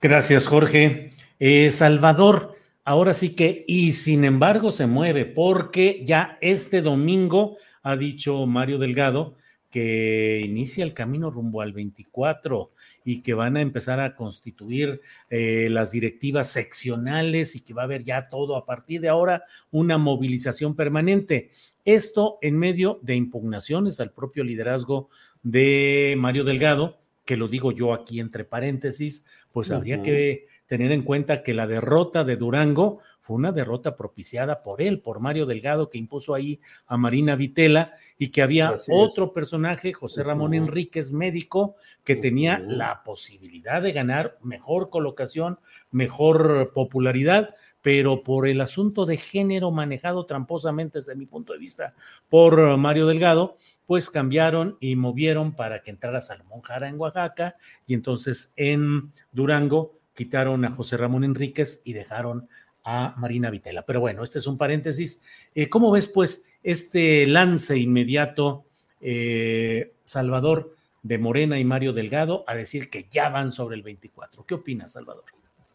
Gracias, 0.00 0.46
Jorge. 0.46 1.12
Eh, 1.38 1.70
Salvador, 1.70 2.56
ahora 2.84 3.14
sí 3.14 3.34
que, 3.34 3.64
y 3.66 3.92
sin 3.92 4.24
embargo 4.24 4.72
se 4.72 4.86
mueve, 4.86 5.24
porque 5.24 6.02
ya 6.04 6.38
este 6.40 6.82
domingo 6.82 7.56
ha 7.82 7.96
dicho 7.96 8.46
Mario 8.46 8.78
Delgado 8.78 9.36
que 9.70 10.40
inicia 10.44 10.84
el 10.84 10.94
camino 10.94 11.30
rumbo 11.30 11.60
al 11.60 11.72
24 11.72 12.70
y 13.04 13.20
que 13.22 13.34
van 13.34 13.56
a 13.56 13.60
empezar 13.60 14.00
a 14.00 14.16
constituir 14.16 15.00
eh, 15.30 15.68
las 15.70 15.92
directivas 15.92 16.48
seccionales 16.48 17.54
y 17.54 17.60
que 17.60 17.74
va 17.74 17.82
a 17.82 17.84
haber 17.84 18.02
ya 18.02 18.28
todo 18.28 18.56
a 18.56 18.64
partir 18.64 19.00
de 19.00 19.08
ahora 19.08 19.44
una 19.70 19.98
movilización 19.98 20.74
permanente. 20.74 21.50
Esto 21.84 22.38
en 22.42 22.58
medio 22.58 22.98
de 23.02 23.16
impugnaciones 23.16 24.00
al 24.00 24.12
propio 24.12 24.44
liderazgo 24.44 25.08
de 25.42 26.14
Mario 26.18 26.44
Delgado, 26.44 26.98
que 27.24 27.36
lo 27.36 27.48
digo 27.48 27.72
yo 27.72 27.92
aquí 27.92 28.20
entre 28.20 28.44
paréntesis, 28.44 29.24
pues 29.52 29.70
habría 29.70 30.02
que 30.02 30.46
tener 30.68 30.92
en 30.92 31.02
cuenta 31.02 31.42
que 31.42 31.54
la 31.54 31.66
derrota 31.66 32.22
de 32.22 32.36
Durango 32.36 33.00
fue 33.20 33.36
una 33.36 33.52
derrota 33.52 33.96
propiciada 33.96 34.62
por 34.62 34.80
él, 34.80 35.00
por 35.00 35.18
Mario 35.18 35.46
Delgado, 35.46 35.90
que 35.90 35.98
impuso 35.98 36.34
ahí 36.34 36.60
a 36.86 36.96
Marina 36.96 37.34
Vitela 37.36 37.94
y 38.18 38.28
que 38.28 38.42
había 38.42 38.76
otro 38.90 39.32
personaje, 39.32 39.92
José 39.92 40.22
Ramón 40.22 40.54
Enríquez, 40.54 41.10
médico, 41.10 41.76
que 42.04 42.16
tenía 42.16 42.58
la 42.58 43.02
posibilidad 43.02 43.82
de 43.82 43.92
ganar 43.92 44.38
mejor 44.42 44.90
colocación, 44.90 45.58
mejor 45.90 46.72
popularidad, 46.74 47.54
pero 47.80 48.22
por 48.22 48.46
el 48.46 48.60
asunto 48.60 49.06
de 49.06 49.16
género 49.16 49.70
manejado 49.70 50.26
tramposamente 50.26 50.98
desde 50.98 51.14
mi 51.14 51.26
punto 51.26 51.52
de 51.54 51.58
vista 51.58 51.94
por 52.28 52.76
Mario 52.76 53.06
Delgado, 53.06 53.56
pues 53.86 54.10
cambiaron 54.10 54.76
y 54.80 54.96
movieron 54.96 55.54
para 55.54 55.82
que 55.82 55.90
entrara 55.90 56.20
Salomón 56.20 56.60
Jara 56.60 56.88
en 56.88 57.00
Oaxaca 57.00 57.56
y 57.86 57.94
entonces 57.94 58.52
en 58.56 59.12
Durango 59.32 59.97
quitaron 60.18 60.64
a 60.64 60.72
José 60.72 60.96
Ramón 60.96 61.22
Enríquez 61.22 61.80
y 61.84 61.92
dejaron 61.92 62.48
a 62.82 63.14
Marina 63.18 63.50
Vitela. 63.50 63.86
Pero 63.86 64.00
bueno, 64.00 64.24
este 64.24 64.40
es 64.40 64.48
un 64.48 64.58
paréntesis. 64.58 65.22
Eh, 65.54 65.68
¿Cómo 65.68 65.92
ves, 65.92 66.08
pues, 66.08 66.46
este 66.64 67.24
lance 67.28 67.78
inmediato, 67.78 68.64
eh, 69.00 69.92
Salvador, 70.04 70.74
de 71.04 71.18
Morena 71.18 71.60
y 71.60 71.64
Mario 71.64 71.92
Delgado, 71.92 72.42
a 72.48 72.56
decir 72.56 72.90
que 72.90 73.06
ya 73.08 73.28
van 73.28 73.52
sobre 73.52 73.76
el 73.76 73.84
24? 73.84 74.44
¿Qué 74.44 74.54
opinas, 74.54 74.90
Salvador? 74.90 75.22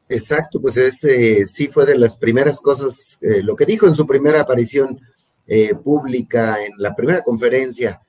Exacto, 0.10 0.60
pues 0.60 0.76
ese 0.76 1.46
sí 1.48 1.70
fue 1.70 1.86
de 1.86 1.98
las 1.98 2.18
primeras 2.18 2.60
cosas, 2.60 3.18
eh, 3.22 3.42
lo 3.42 3.56
que 3.56 3.66
dijo 3.66 3.88
en 3.88 3.96
su 3.96 4.06
primera 4.06 4.42
aparición 4.42 5.00
pública, 5.84 6.64
en 6.64 6.72
la 6.78 6.96
primera 6.96 7.22
conferencia, 7.22 8.02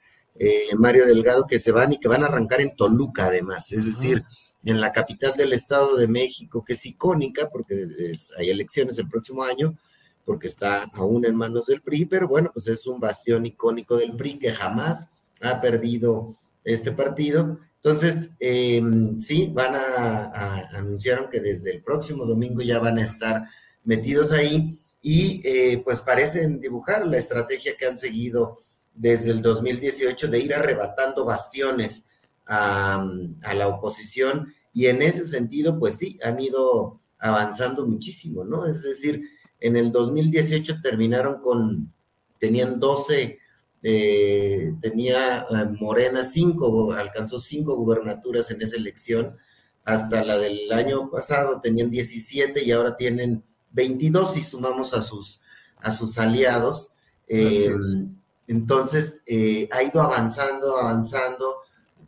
Mario 0.78 1.04
Delgado, 1.04 1.48
que 1.48 1.58
se 1.58 1.72
van 1.72 1.92
y 1.92 1.98
que 1.98 2.06
van 2.06 2.22
a 2.22 2.26
arrancar 2.26 2.60
en 2.60 2.76
Toluca, 2.76 3.26
además, 3.26 3.72
es 3.72 3.86
decir, 3.86 4.22
en 4.64 4.80
la 4.80 4.92
capital 4.92 5.34
del 5.36 5.52
Estado 5.52 5.96
de 5.96 6.08
México, 6.08 6.64
que 6.64 6.72
es 6.72 6.86
icónica 6.86 7.50
porque 7.50 7.86
hay 8.38 8.50
elecciones 8.50 8.98
el 8.98 9.08
próximo 9.08 9.42
año, 9.42 9.76
porque 10.24 10.46
está 10.46 10.84
aún 10.94 11.26
en 11.26 11.36
manos 11.36 11.66
del 11.66 11.82
PRI, 11.82 12.06
pero 12.06 12.28
bueno, 12.28 12.50
pues 12.52 12.66
es 12.68 12.86
un 12.86 12.98
bastión 12.98 13.44
icónico 13.44 13.96
del 13.96 14.16
PRI 14.16 14.38
que 14.38 14.52
jamás 14.52 15.08
ha 15.42 15.60
perdido 15.60 16.34
este 16.64 16.92
partido. 16.92 17.58
Entonces, 17.76 18.30
em, 18.40 19.20
sí, 19.20 19.50
van 19.52 19.74
a, 19.74 20.68
anunciaron 20.72 21.28
que 21.28 21.40
desde 21.40 21.70
el 21.72 21.82
próximo 21.82 22.24
domingo 22.24 22.62
ya 22.62 22.78
van 22.78 22.98
a 22.98 23.04
estar 23.04 23.44
metidos 23.84 24.32
ahí 24.32 24.78
y 25.02 25.42
eh, 25.44 25.82
pues 25.84 26.00
parecen 26.00 26.58
dibujar 26.58 27.06
la 27.06 27.18
estrategia 27.18 27.76
que 27.76 27.86
han 27.86 27.98
seguido 27.98 28.60
desde 28.94 29.30
el 29.30 29.42
2018 29.42 30.28
de 30.28 30.38
ir 30.38 30.54
arrebatando 30.54 31.26
bastiones 31.26 32.06
a, 32.46 33.06
a 33.42 33.54
la 33.54 33.68
oposición 33.68 34.52
y 34.72 34.86
en 34.86 35.02
ese 35.02 35.26
sentido, 35.26 35.78
pues 35.78 35.98
sí, 35.98 36.18
han 36.22 36.40
ido 36.40 36.98
avanzando 37.18 37.86
muchísimo, 37.86 38.44
¿no? 38.44 38.66
Es 38.66 38.82
decir, 38.82 39.22
en 39.60 39.76
el 39.76 39.92
2018 39.92 40.80
terminaron 40.82 41.40
con, 41.40 41.92
tenían 42.38 42.80
12 42.80 43.38
eh, 43.86 44.72
tenía 44.80 45.42
eh, 45.42 45.66
Morena 45.78 46.24
cinco, 46.24 46.94
alcanzó 46.94 47.38
cinco 47.38 47.76
gubernaturas 47.76 48.50
en 48.50 48.62
esa 48.62 48.76
elección, 48.76 49.36
hasta 49.84 50.24
la 50.24 50.38
del 50.38 50.72
año 50.72 51.10
pasado 51.10 51.60
tenían 51.60 51.90
17 51.90 52.64
y 52.64 52.72
ahora 52.72 52.96
tienen 52.96 53.44
22 53.72 54.38
y 54.38 54.42
sumamos 54.42 54.94
a 54.94 55.02
sus, 55.02 55.42
a 55.76 55.90
sus 55.90 56.16
aliados. 56.16 56.92
Eh, 57.28 57.76
entonces, 58.46 59.22
ha 59.70 59.82
ido 59.82 60.00
avanzando, 60.00 60.78
avanzando. 60.78 61.56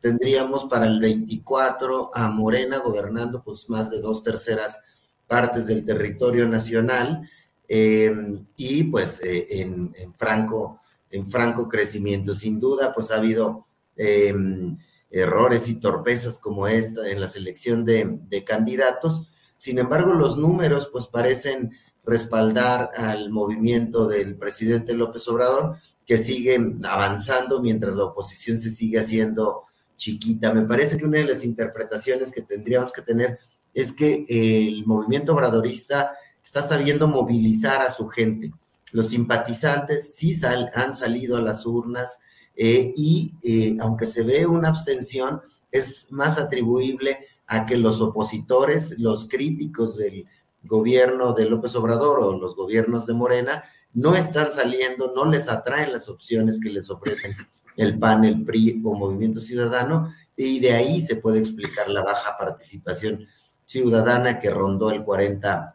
Tendríamos 0.07 0.65
para 0.67 0.87
el 0.87 1.01
24 1.01 2.11
a 2.15 2.29
Morena 2.29 2.79
gobernando 2.79 3.43
pues 3.43 3.69
más 3.69 3.91
de 3.91 4.01
dos 4.01 4.23
terceras 4.23 4.79
partes 5.27 5.67
del 5.67 5.85
territorio 5.85 6.47
nacional 6.47 7.29
y 7.69 8.85
pues 8.85 9.21
en, 9.23 9.93
en 9.97 10.15
Franco 10.15 10.81
en 11.11 11.29
franco 11.29 11.69
crecimiento. 11.69 12.35
Sin 12.35 12.61
duda, 12.61 12.93
pues 12.95 13.11
ha 13.11 13.17
habido 13.17 13.65
em, 13.97 14.77
errores 15.11 15.69
y 15.69 15.81
torpezas 15.81 16.39
como 16.39 16.67
esta 16.67 17.09
en 17.09 17.21
la 17.21 17.27
selección 17.27 17.85
de, 17.85 18.45
candidatos. 18.45 19.29
Sin 19.57 19.79
embargo, 19.79 20.13
los 20.13 20.37
números 20.37 20.89
pues 20.93 21.07
parecen 21.07 21.73
respaldar 22.05 22.91
al 22.97 23.31
movimiento 23.31 24.07
del 24.07 24.37
presidente 24.37 24.95
López 24.95 25.27
Obrador, 25.29 25.77
que 26.05 26.19
sigue 26.19 26.57
avanzando 26.85 27.61
mientras 27.61 27.97
la 27.97 28.05
oposición 28.05 28.59
se 28.59 28.71
sigue 28.71 29.01
haciendo 29.01 29.65
chiquita. 29.97 30.53
Me 30.53 30.63
parece 30.63 30.97
que 30.99 31.05
una 31.05 31.19
de 31.19 31.25
las 31.25 31.45
interpretaciones 31.45 32.31
que 32.33 32.43
tendríamos 32.43 32.93
que 32.93 33.03
tener 33.03 33.39
es 33.75 33.93
que 33.93 34.25
el 34.29 34.87
movimiento 34.87 35.33
obradorista 35.33 36.13
está 36.43 36.63
sabiendo 36.63 37.09
movilizar 37.09 37.83
a 37.83 37.91
su 37.91 38.09
gente 38.09 38.53
los 38.93 39.09
simpatizantes 39.09 40.15
sí 40.15 40.39
han 40.75 40.95
salido 40.95 41.37
a 41.37 41.43
las 41.43 41.67
urnas 41.67 42.19
eh, 42.57 42.95
y 42.97 43.35
eh, 43.43 43.77
aunque 43.81 44.07
se 44.07 44.23
ve 44.23 44.47
una 44.47 44.71
abstención, 44.71 45.43
es 45.71 46.07
más 46.11 46.39
atribuible 46.39 47.19
a 47.47 47.67
que 47.67 47.77
los 47.77 48.01
opositores, 48.01 48.99
los 48.99 49.29
críticos 49.29 49.99
del 49.99 50.27
gobierno 50.63 51.35
de 51.35 51.45
López 51.45 51.77
Obrador 51.77 52.21
o 52.21 52.39
los 52.39 52.57
gobiernos 52.57 53.07
de 53.07 53.13
Morena 53.13 53.65
no 53.97 54.15
están 54.15 54.53
saliendo, 54.53 55.11
no 55.15 55.25
les 55.25 55.49
atraen 55.49 55.91
las 55.91 56.11
opciones 56.11 56.61
que 56.61 56.69
les 56.69 56.91
ofrecen 56.91 57.35
el 57.79 57.99
PAN, 57.99 58.25
el 58.25 58.45
PRI 58.45 58.83
o 58.85 58.95
Movimiento 58.95 59.41
Ciudadano, 59.41 60.13
y 60.37 60.61
de 60.61 60.73
ahí 60.73 61.01
se 61.01 61.17
puede 61.17 61.39
explicar 61.39 61.89
la 61.89 62.03
baja 62.03 62.37
participación 62.37 63.27
ciudadana 63.65 64.39
que 64.39 64.51
rondó 64.51 64.91
el 64.91 65.03
40, 65.03 65.75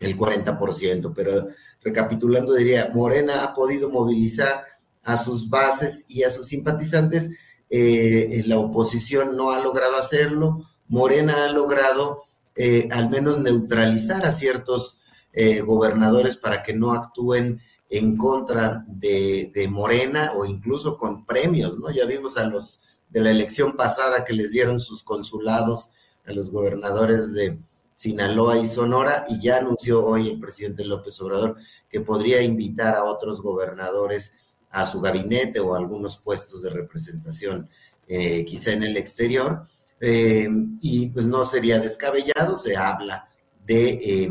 el 0.00 0.16
40%, 0.16 1.12
pero 1.14 1.48
recapitulando, 1.82 2.54
diría, 2.54 2.90
Morena 2.94 3.44
ha 3.44 3.52
podido 3.52 3.90
movilizar 3.90 4.64
a 5.04 5.18
sus 5.18 5.50
bases 5.50 6.06
y 6.08 6.22
a 6.22 6.30
sus 6.30 6.46
simpatizantes, 6.46 7.28
eh, 7.68 8.42
la 8.46 8.58
oposición 8.58 9.36
no 9.36 9.50
ha 9.50 9.60
logrado 9.60 9.98
hacerlo, 9.98 10.66
Morena 10.88 11.44
ha 11.44 11.52
logrado 11.52 12.22
eh, 12.56 12.88
al 12.90 13.10
menos 13.10 13.38
neutralizar 13.40 14.24
a 14.24 14.32
ciertos 14.32 14.98
eh, 15.40 15.60
gobernadores 15.60 16.36
para 16.36 16.64
que 16.64 16.74
no 16.74 16.92
actúen 16.92 17.60
en 17.88 18.16
contra 18.16 18.84
de, 18.88 19.68
Morena 19.70 20.32
o 20.34 20.44
incluso 20.44 20.98
con 20.98 21.24
premios, 21.24 21.78
¿no? 21.78 21.92
Ya 21.92 22.06
vimos 22.06 22.36
a 22.36 22.42
los 22.42 22.80
de 23.08 23.20
la 23.20 23.30
elección 23.30 23.76
pasada 23.76 24.24
que 24.24 24.32
les 24.32 24.50
dieron 24.50 24.80
sus 24.80 25.04
consulados 25.04 25.90
a 26.26 26.32
los 26.32 26.50
gobernadores 26.50 27.32
de, 27.34 27.56
Sinaloa 27.94 28.58
y 28.58 28.66
Sonora, 28.66 29.24
y 29.28 29.40
ya 29.40 29.56
anunció 29.56 30.04
hoy 30.06 30.28
el 30.28 30.38
presidente 30.38 30.84
López 30.84 31.20
Obrador 31.20 31.56
que 31.90 32.00
podría 32.00 32.40
invitar 32.42 32.94
a 32.94 33.02
otros 33.02 33.42
gobernadores 33.42 34.34
a 34.70 34.86
su 34.86 35.00
gabinete 35.00 35.58
o 35.58 35.74
a 35.74 35.78
algunos 35.78 36.16
puestos 36.16 36.62
de 36.62 36.70
representación, 36.70 37.68
eh, 38.06 38.44
quizá 38.44 38.72
en 38.72 38.84
el 38.84 38.96
exterior, 38.96 39.62
eh, 40.00 40.48
y 40.80 41.06
pues 41.06 41.26
no 41.26 41.44
sería 41.44 41.80
descabellado, 41.80 42.56
se 42.56 42.76
habla 42.76 43.28
de, 43.66 44.30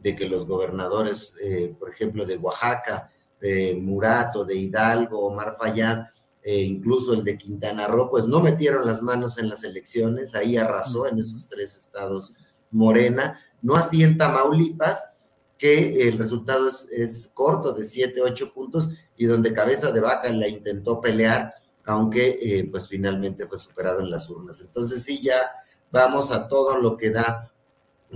de 0.00 0.14
que 0.14 0.28
los 0.28 0.46
gobernadores, 0.46 1.34
por 1.78 1.90
ejemplo, 1.90 2.24
de 2.24 2.36
Oaxaca, 2.36 3.10
de 3.40 3.78
Murato, 3.80 4.44
de 4.44 4.54
Hidalgo, 4.54 5.26
Omar 5.26 5.56
Fayad, 5.58 6.06
incluso 6.44 7.12
el 7.14 7.24
de 7.24 7.36
Quintana 7.36 7.86
Roo, 7.86 8.08
pues 8.10 8.26
no 8.26 8.40
metieron 8.40 8.86
las 8.86 9.02
manos 9.02 9.38
en 9.38 9.48
las 9.48 9.64
elecciones, 9.64 10.34
ahí 10.34 10.56
arrasó 10.56 11.06
en 11.06 11.18
esos 11.18 11.46
tres 11.48 11.76
estados 11.76 12.32
Morena, 12.70 13.38
no 13.62 13.76
así 13.76 14.02
en 14.02 14.18
Tamaulipas, 14.18 15.08
que 15.56 16.08
el 16.08 16.18
resultado 16.18 16.70
es, 16.90 17.30
corto 17.34 17.72
de 17.72 17.84
7, 17.84 18.22
8 18.22 18.52
puntos 18.52 18.90
y 19.16 19.26
donde 19.26 19.52
Cabeza 19.52 19.90
de 19.90 20.00
Vaca 20.00 20.30
la 20.32 20.48
intentó 20.48 21.00
pelear, 21.00 21.52
aunque 21.84 22.38
eh, 22.40 22.68
pues 22.70 22.88
finalmente 22.88 23.46
fue 23.46 23.58
superado 23.58 24.00
en 24.00 24.10
las 24.10 24.30
urnas. 24.30 24.60
Entonces 24.60 25.02
sí, 25.02 25.20
ya 25.20 25.50
vamos 25.90 26.30
a 26.30 26.46
todo 26.46 26.76
lo 26.76 26.96
que 26.96 27.10
da 27.10 27.52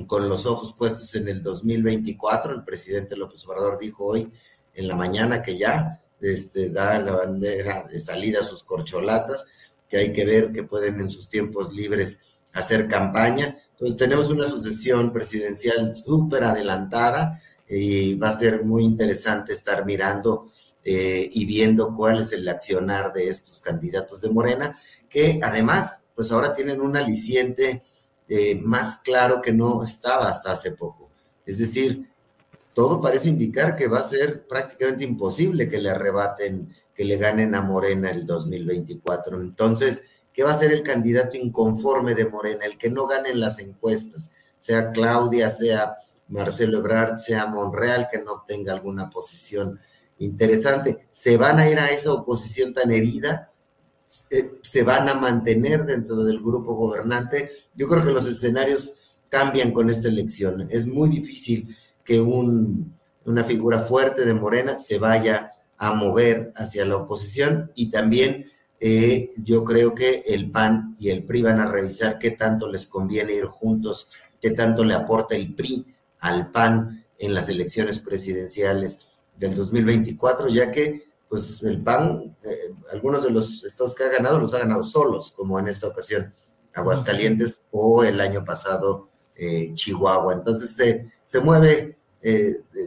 con 0.07 0.29
los 0.29 0.47
ojos 0.47 0.75
puestos 0.77 1.15
en 1.15 1.29
el 1.29 1.43
2024. 1.43 2.53
El 2.53 2.65
presidente 2.65 3.17
López 3.17 3.45
Obrador 3.47 3.79
dijo 3.79 4.05
hoy 4.05 4.31
en 4.75 4.89
la 4.89 4.95
mañana 4.95 5.43
que 5.43 5.57
ya 5.57 6.01
este, 6.21 6.71
da 6.71 6.99
la 6.99 7.13
bandera 7.13 7.87
de 7.91 8.01
salida 8.01 8.41
a 8.41 8.45
sus 8.45 8.63
corcholatas, 8.63 9.45
que 9.89 9.99
hay 9.99 10.13
que 10.13 10.25
ver 10.25 10.53
que 10.53 10.63
pueden 10.63 11.01
en 11.01 11.11
sus 11.11 11.29
tiempos 11.29 11.73
libres 11.73 12.19
hacer 12.53 12.89
campaña. 12.89 13.57
Entonces 13.73 13.97
tenemos 13.97 14.31
una 14.31 14.45
sucesión 14.45 15.13
presidencial 15.13 15.95
súper 15.95 16.45
adelantada 16.45 17.41
y 17.69 18.15
va 18.15 18.29
a 18.29 18.39
ser 18.39 18.65
muy 18.65 18.85
interesante 18.85 19.53
estar 19.53 19.85
mirando 19.85 20.51
eh, 20.85 21.29
y 21.33 21.45
viendo 21.45 21.95
cuál 21.95 22.21
es 22.21 22.33
el 22.33 22.49
accionar 22.49 23.13
de 23.13 23.29
estos 23.29 23.61
candidatos 23.61 24.21
de 24.21 24.31
Morena, 24.31 24.77
que 25.09 25.41
además, 25.43 26.05
pues 26.15 26.31
ahora 26.33 26.55
tienen 26.55 26.81
un 26.81 26.97
aliciente 26.97 27.83
eh, 28.29 28.61
más 28.63 28.97
claro 29.03 29.41
que 29.41 29.53
no 29.53 29.83
estaba 29.83 30.29
hasta 30.29 30.53
hace 30.53 30.73
poco. 30.73 31.11
Es 31.45 31.59
decir, 31.59 32.09
todo 32.73 33.01
parece 33.01 33.29
indicar 33.29 33.77
que 33.77 33.89
va 33.89 33.99
a 33.99 34.05
ser 34.05 34.47
prácticamente 34.47 35.05
imposible 35.05 35.69
que 35.69 35.79
le 35.79 35.91
arrebaten, 35.91 36.69
que 36.95 37.05
le 37.05 37.17
ganen 37.17 37.55
a 37.55 37.63
Morena 37.63 38.11
el 38.11 38.27
2024. 38.27 39.41
Entonces, 39.41 40.03
¿Qué 40.33 40.43
va 40.43 40.53
a 40.53 40.59
ser 40.59 40.73
el 40.73 40.83
candidato 40.83 41.37
inconforme 41.37 42.15
de 42.15 42.27
Morena, 42.27 42.65
el 42.65 42.79
que 42.79 42.91
no 42.91 43.07
gane 43.07 43.31
en 43.31 43.41
las 43.41 43.59
encuestas, 43.59 44.31
sea 44.59 44.91
Claudia, 44.91 45.51
sea 45.51 45.95
Marcelo 46.29 46.79
Ebrard, 46.79 47.17
sea 47.17 47.47
Monreal, 47.47 48.09
que 48.11 48.21
no 48.23 48.45
tenga 48.47 48.73
alguna 48.73 49.11
posición 49.11 49.79
interesante. 50.19 51.07
¿Se 51.11 51.37
van 51.37 51.59
a 51.59 51.69
ir 51.69 51.79
a 51.79 51.91
esa 51.91 52.13
oposición 52.13 52.73
tan 52.73 52.91
herida? 52.91 53.51
¿Se 54.63 54.83
van 54.83 55.09
a 55.09 55.15
mantener 55.15 55.85
dentro 55.85 56.23
del 56.25 56.41
grupo 56.41 56.75
gobernante? 56.75 57.51
Yo 57.75 57.89
creo 57.89 58.05
que 58.05 58.13
los 58.13 58.27
escenarios 58.27 58.97
cambian 59.29 59.73
con 59.73 59.89
esta 59.89 60.09
elección. 60.09 60.69
Es 60.71 60.87
muy 60.87 61.09
difícil 61.09 61.75
que 62.05 62.21
una 62.21 63.45
figura 63.45 63.81
fuerte 63.81 64.25
de 64.25 64.35
Morena 64.35 64.79
se 64.79 64.99
vaya 64.99 65.53
a 65.79 65.95
mover 65.95 66.53
hacia 66.57 66.85
la 66.85 66.97
oposición 66.97 67.73
y 67.75 67.91
también 67.91 68.45
eh, 68.79 69.31
yo 69.37 69.65
creo 69.65 69.95
que 69.95 70.25
el 70.27 70.51
PAN 70.51 70.95
y 70.99 71.11
el 71.11 71.25
PRI 71.25 71.43
van 71.43 71.61
a 71.61 71.71
revisar 71.71 72.19
qué 72.19 72.33
tanto 72.33 72.69
les 72.69 72.87
conviene 72.87 73.35
ir 73.35 73.45
juntos, 73.45 74.09
qué 74.41 74.51
tanto 74.51 74.85
le 74.85 74.95
aporta 74.95 75.35
el 75.35 75.55
PRI 75.55 75.87
al 76.19 76.51
PAN 76.51 77.05
en 77.19 77.33
las 77.33 77.49
elecciones 77.49 78.01
presidenciales 78.01 78.99
del 79.39 79.55
2024, 79.55 80.49
ya 80.49 80.71
que 80.71 81.12
pues 81.33 81.63
el 81.63 81.83
PAN, 81.83 82.37
eh, 82.45 82.75
algunos 82.93 83.23
de 83.23 83.31
los 83.31 83.65
estados 83.65 83.95
que 83.95 84.05
ha 84.05 84.09
ganado 84.09 84.39
los 84.39 84.53
ha 84.53 84.59
ganado 84.59 84.83
solos, 84.83 85.33
como 85.35 85.59
en 85.59 85.69
esta 85.69 85.87
ocasión 85.87 86.31
Aguascalientes 86.75 87.69
o 87.71 88.05
el 88.05 88.21
año 88.21 88.45
pasado 88.45 89.09
eh, 89.35 89.71
Chihuahua. 89.73 90.35
Entonces 90.35 90.77
se, 90.77 91.11
se 91.25 91.41
mueve 91.41 91.97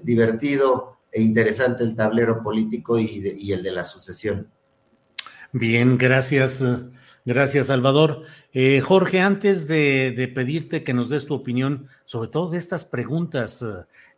divertido 0.04 1.00
e 1.12 1.22
interesante 1.22 1.84
el 1.84 1.96
tablero 1.96 2.42
político 2.44 3.00
y, 3.00 3.36
y 3.38 3.52
el 3.52 3.64
de 3.64 3.72
la 3.72 3.84
sucesión. 3.84 4.50
Bien, 5.58 5.98
gracias, 5.98 6.62
gracias 7.24 7.68
Salvador. 7.68 8.24
Eh, 8.52 8.82
Jorge, 8.82 9.22
antes 9.22 9.70
de, 9.70 10.30
pedirte 10.36 10.84
que 10.84 10.94
nos 10.94 11.08
des 11.08 11.26
tu 11.26 11.34
opinión 11.34 11.88
sobre 12.04 12.28
todo 12.28 12.50
de 12.50 12.58
estas 12.58 12.84
preguntas 12.84 13.66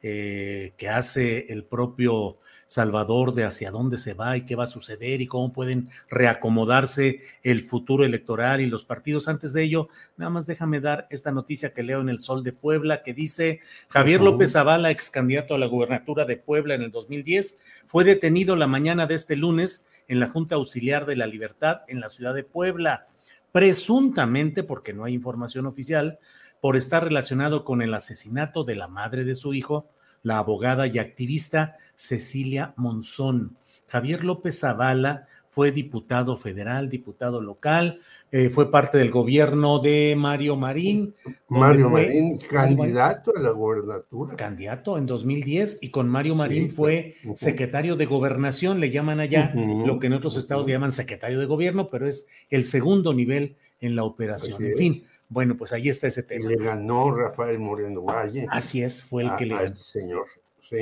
eh, 0.02 0.74
que 0.78 0.90
hace 0.90 1.46
el 1.50 1.64
propio 1.64 2.40
Salvador 2.68 3.34
de 3.34 3.46
hacia 3.46 3.72
dónde 3.72 3.98
se 3.98 4.14
va 4.14 4.38
y 4.38 4.46
qué 4.46 4.56
va 4.56 4.66
a 4.66 4.68
suceder 4.68 5.22
y 5.22 5.28
cómo 5.28 5.54
pueden 5.54 5.90
reacomodarse 6.10 7.22
el 7.44 7.62
futuro 7.62 8.06
electoral 8.06 8.62
y 8.62 8.68
los 8.68 8.84
partidos. 8.84 9.28
Antes 9.28 9.54
de 9.54 9.64
ello, 9.64 9.88
nada 10.18 10.30
más 10.30 10.46
déjame 10.46 10.82
dar 10.82 11.08
esta 11.10 11.32
noticia 11.32 11.74
que 11.74 11.84
leo 11.84 12.02
en 12.02 12.10
el 12.10 12.20
Sol 12.20 12.44
de 12.44 12.54
Puebla 12.54 13.04
que 13.04 13.14
dice 13.14 13.62
Javier 13.90 14.22
López 14.22 14.52
Zavala, 14.52 14.92
ex 14.92 15.10
candidato 15.10 15.56
a 15.56 15.58
la 15.58 15.68
gubernatura 15.68 16.26
de 16.26 16.38
Puebla 16.38 16.76
en 16.76 16.84
el 16.84 16.92
2010, 16.92 17.58
fue 17.86 18.04
detenido 18.04 18.56
la 18.56 18.68
mañana 18.68 19.08
de 19.08 19.16
este 19.16 19.36
lunes 19.36 19.86
en 20.08 20.20
la 20.20 20.28
Junta 20.28 20.56
Auxiliar 20.56 21.06
de 21.06 21.16
la 21.16 21.28
Libertad 21.28 21.82
en 21.88 22.00
la 22.00 22.10
ciudad 22.10 22.34
de 22.34 22.44
Puebla, 22.44 23.08
presuntamente, 23.52 24.64
porque 24.64 24.94
no 24.94 25.06
hay 25.06 25.14
información 25.14 25.66
oficial, 25.66 26.20
por 26.60 26.76
estar 26.76 27.04
relacionado 27.04 27.64
con 27.64 27.82
el 27.82 27.94
asesinato 27.94 28.64
de 28.64 28.76
la 28.76 28.88
madre 28.88 29.24
de 29.24 29.36
su 29.36 29.54
hijo, 29.54 29.90
la 30.28 30.40
abogada 30.40 30.88
y 30.88 31.00
activista 31.00 31.78
Cecilia 31.96 32.74
Monzón. 32.76 33.56
Javier 33.88 34.26
López 34.26 34.60
Zavala 34.60 35.26
fue 35.50 35.72
diputado 35.72 36.36
federal, 36.36 36.90
diputado 36.90 37.42
local, 37.42 38.00
eh, 38.30 38.50
fue 38.50 38.70
parte 38.70 38.98
del 38.98 39.10
gobierno 39.10 39.80
de 39.80 40.16
Mario 40.18 40.58
Marín. 40.58 41.16
Mario 41.48 41.90
Marín, 41.90 42.38
candidato 42.38 43.32
a 43.36 43.40
la 43.40 43.52
gobernatura. 43.52 44.36
Candidato 44.36 44.98
en 44.98 45.06
2010 45.06 45.80
y 45.82 45.92
con 45.92 46.10
Mario 46.10 46.36
Marín 46.36 46.72
fue 46.72 47.16
secretario 47.34 47.96
de 47.96 48.06
gobernación, 48.06 48.82
le 48.82 48.92
llaman 48.92 49.22
allá, 49.22 49.54
lo 49.56 49.98
que 49.98 50.08
en 50.08 50.14
otros 50.14 50.36
estados 50.36 50.66
le 50.68 50.74
llaman 50.74 50.92
secretario 50.92 51.40
de 51.40 51.46
gobierno, 51.46 51.88
pero 51.88 52.06
es 52.06 52.28
el 52.50 52.66
segundo 52.66 53.14
nivel 53.14 53.56
en 53.80 53.96
la 53.96 54.04
operación. 54.04 54.62
en 54.62 54.76
fin, 54.76 55.04
bueno, 55.30 55.58
pues 55.58 55.74
ahí 55.74 55.90
está 55.90 56.08
ese 56.08 56.24
tema. 56.24 56.50
Le 56.50 56.56
ganó 56.56 57.14
Rafael 57.14 57.60
Moreno 57.60 58.02
Valle. 58.02 58.48
Así 58.50 58.82
es, 58.82 59.04
fue 59.04 59.24
el 59.24 59.36
que 59.36 59.46
le 59.46 59.56
ganó. 59.56 59.66
este 59.66 59.78
señor. 59.78 60.26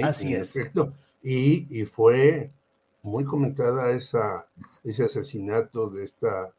Así 0.03 0.33
es. 0.33 0.55
Y, 1.27 1.81
y, 1.81 1.85
fue 1.85 2.51
muy 3.01 3.25
comentada 3.25 3.89
esa, 3.91 4.45
ese 4.83 5.05
asesinato 5.05 5.89
de 5.89 6.03
esta 6.03 6.51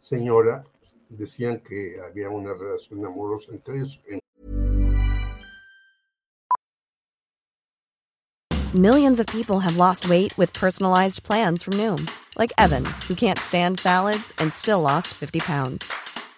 señora. 0.00 0.62
Decían 1.08 1.60
que 1.60 1.98
había 2.06 2.28
una 2.28 2.52
relación 2.52 3.04
amorosa 3.04 3.52
entre 3.52 3.76
ellos. 3.76 3.98
Millions 8.74 9.18
of 9.18 9.26
people 9.26 9.58
have 9.58 9.78
lost 9.78 10.08
weight 10.08 10.36
with 10.36 10.52
personalized 10.52 11.22
plans 11.22 11.62
from 11.62 11.74
Noom, 11.74 12.08
like 12.38 12.52
Evan, 12.58 12.84
who 13.08 13.14
can't 13.14 13.38
stand 13.38 13.80
salads 13.80 14.32
and 14.38 14.52
still 14.52 14.80
lost 14.82 15.08
50 15.08 15.40
pounds. 15.40 15.92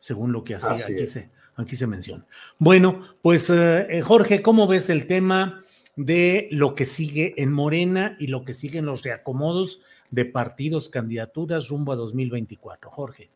Según 0.00 0.32
lo 0.32 0.42
que 0.42 0.56
hacía, 0.56 0.84
aquí 0.84 1.06
se, 1.06 1.30
aquí 1.54 1.76
se 1.76 1.86
menciona. 1.86 2.26
Bueno, 2.58 3.04
pues 3.22 3.48
eh, 3.50 3.86
eh, 3.88 4.00
Jorge, 4.00 4.42
¿cómo 4.42 4.66
ves 4.66 4.90
el 4.90 5.06
tema 5.06 5.62
de 5.94 6.48
lo 6.50 6.74
que 6.74 6.86
sigue 6.86 7.34
en 7.36 7.52
Morena 7.52 8.16
y 8.18 8.26
lo 8.26 8.44
que 8.44 8.54
siguen 8.54 8.86
los 8.86 9.02
reacomodos 9.02 9.82
de 10.10 10.24
partidos, 10.24 10.88
candidaturas 10.88 11.68
rumbo 11.68 11.92
a 11.92 11.96
2024? 11.96 12.90
Jorge. 12.90 13.30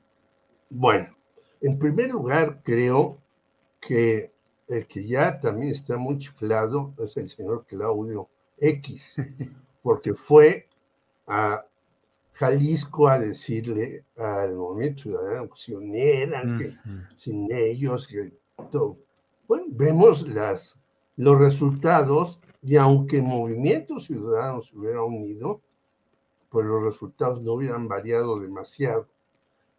Bueno, 0.70 1.14
en 1.60 1.78
primer 1.78 2.10
lugar, 2.10 2.62
creo 2.64 3.20
que 3.78 4.32
el 4.66 4.86
que 4.86 5.06
ya 5.06 5.38
también 5.38 5.70
está 5.70 5.98
muy 5.98 6.18
chiflado 6.18 6.94
es 6.98 7.16
el 7.18 7.28
señor 7.28 7.66
Claudio 7.68 8.28
X, 8.58 9.20
porque 9.82 10.14
fue 10.14 10.66
a 11.26 11.64
Jalisco 12.34 13.08
a 13.08 13.18
decirle 13.18 14.06
al 14.16 14.56
movimiento 14.56 15.04
ciudadano 15.04 15.48
que 15.48 15.56
se 15.56 15.76
unieran, 15.76 16.58
que 16.58 16.74
sin 17.16 17.50
ellos, 17.52 18.08
que 18.08 18.32
todo. 18.70 18.98
Bueno, 19.46 19.66
vemos 19.68 20.26
las, 20.28 20.76
los 21.16 21.38
resultados 21.38 22.40
y 22.60 22.76
aunque 22.76 23.18
el 23.18 23.22
movimiento 23.22 24.00
ciudadano 24.00 24.60
se 24.60 24.76
hubiera 24.76 25.02
unido, 25.02 25.60
pues 26.48 26.66
los 26.66 26.82
resultados 26.82 27.40
no 27.40 27.52
hubieran 27.52 27.86
variado 27.86 28.40
demasiado. 28.40 29.08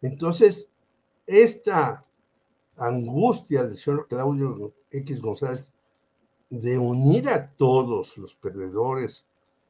Entonces, 0.00 0.70
esta 1.26 2.06
angustia 2.76 3.64
del 3.64 3.76
señor 3.76 4.08
Claudio 4.08 4.72
X 4.90 5.20
González 5.20 5.72
de 6.48 6.78
unir 6.78 7.28
a 7.28 7.50
todos 7.50 8.16
los 8.16 8.34
perdedores 8.34 9.26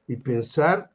y 0.07 0.17
pensar 0.17 0.93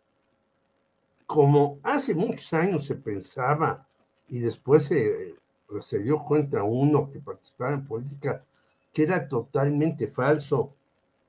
como 1.32 1.80
hace 1.82 2.14
muchos 2.14 2.52
años 2.52 2.84
se 2.84 2.96
pensaba 2.96 3.88
y 4.28 4.40
después 4.40 4.84
se, 4.84 5.36
se 5.80 6.00
dio 6.00 6.18
cuenta 6.18 6.62
uno 6.62 7.10
que 7.10 7.22
participaba 7.22 7.72
en 7.72 7.88
política 7.88 8.44
que 8.92 9.04
era 9.04 9.30
totalmente 9.30 10.08
falso, 10.08 10.74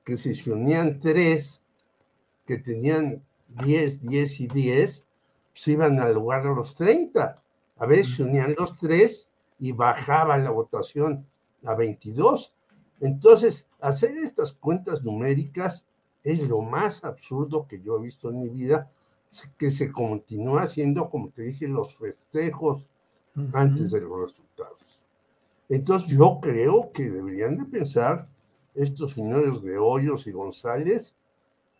que 0.03 0.17
si 0.17 0.35
se 0.35 0.51
unían 0.51 0.99
tres 0.99 1.61
que 2.45 2.57
tenían 2.57 3.23
10, 3.47 4.01
10 4.01 4.39
y 4.41 4.47
10, 4.47 5.05
se 5.53 5.71
iban 5.71 5.97
al 6.01 6.15
lugar 6.15 6.43
de 6.43 6.53
los 6.53 6.75
30. 6.75 7.41
A 7.77 7.85
veces 7.85 8.17
se 8.17 8.23
unían 8.23 8.55
los 8.57 8.75
tres 8.75 9.29
y 9.57 9.71
bajaba 9.71 10.37
la 10.37 10.49
votación 10.49 11.25
a 11.63 11.75
22. 11.75 12.53
Entonces, 12.99 13.67
hacer 13.79 14.17
estas 14.17 14.51
cuentas 14.51 15.01
numéricas 15.01 15.87
es 16.25 16.45
lo 16.45 16.59
más 16.59 17.05
absurdo 17.05 17.65
que 17.65 17.79
yo 17.79 17.97
he 17.97 18.01
visto 18.01 18.29
en 18.29 18.41
mi 18.41 18.49
vida 18.49 18.91
que 19.57 19.71
se 19.71 19.91
continúa 19.91 20.63
haciendo, 20.63 21.09
como 21.09 21.29
te 21.29 21.43
dije, 21.43 21.67
los 21.67 21.95
festejos 21.95 22.85
antes 23.53 23.91
de 23.91 24.01
los 24.01 24.21
resultados. 24.21 25.03
Entonces 25.69 26.09
yo 26.09 26.39
creo 26.41 26.91
que 26.91 27.09
deberían 27.09 27.57
de 27.57 27.65
pensar 27.65 28.27
estos 28.75 29.11
señores 29.11 29.61
de 29.61 29.77
Hoyos 29.77 30.27
y 30.27 30.31
González 30.31 31.15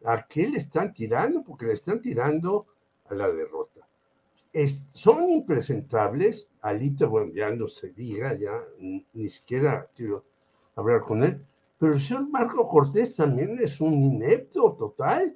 a 0.05 0.17
qué 0.27 0.47
le 0.47 0.57
están 0.57 0.93
tirando, 0.93 1.43
porque 1.43 1.65
le 1.65 1.73
están 1.73 2.01
tirando 2.01 2.65
a 3.09 3.15
la 3.15 3.29
derrota. 3.29 3.87
son 4.93 5.29
impresentables, 5.29 6.49
Alito, 6.61 7.09
bueno, 7.09 7.31
ya 7.33 7.49
no 7.51 7.67
se 7.67 7.91
diga, 7.91 8.33
ya 8.37 8.61
ni 8.79 9.29
siquiera 9.29 9.89
quiero 9.95 10.23
hablar 10.75 11.01
con 11.01 11.23
él, 11.23 11.43
pero 11.77 11.93
el 11.93 11.99
señor 11.99 12.29
Marco 12.29 12.63
Cortés 12.63 13.15
también 13.15 13.57
es 13.59 13.81
un 13.81 13.93
inepto 13.93 14.73
total 14.73 15.35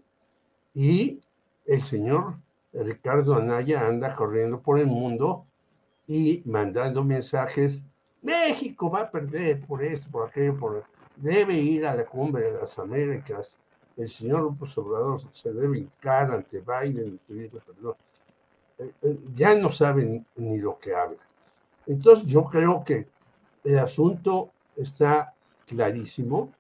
y 0.74 1.20
el 1.68 1.82
señor 1.82 2.38
Ricardo 2.74 3.36
Anaya 3.36 3.86
anda 3.86 4.16
corriendo 4.16 4.60
por 4.62 4.80
el 4.80 4.88
mundo 4.88 5.46
y 6.08 6.42
mandando 6.46 7.04
mensajes, 7.04 7.84
México 8.22 8.90
va 8.90 9.02
a 9.02 9.12
perder 9.12 9.66
por 9.66 9.84
esto, 9.84 10.10
por 10.10 10.28
aquello, 10.28 10.58
por... 10.58 10.84
debe 11.16 11.56
ir 11.56 11.86
a 11.86 11.96
la 11.96 12.06
cumbre 12.06 12.52
de 12.52 12.60
las 12.60 12.80
Américas, 12.80 13.58
el 13.98 14.10
señor 14.10 14.44
López 14.44 14.78
Obrador 14.78 15.22
se 15.34 15.52
debe 15.52 15.80
hincar 15.80 16.32
ante 16.32 16.62
Biden 16.62 17.20
y 17.28 17.48
perdón. 17.48 17.96
Eh, 18.78 18.94
eh, 19.02 19.20
ya 19.34 19.56
no 19.56 19.72
saben 19.72 20.26
ni 20.36 20.60
lo 20.60 20.78
que 20.78 20.94
habla. 20.94 21.18
Entonces 21.88 22.26
yo 22.28 22.44
creo 22.44 22.84
que 22.84 23.08
el 23.64 23.80
asunto 23.80 24.52
está 24.76 25.34
clarísimo. 25.66 26.52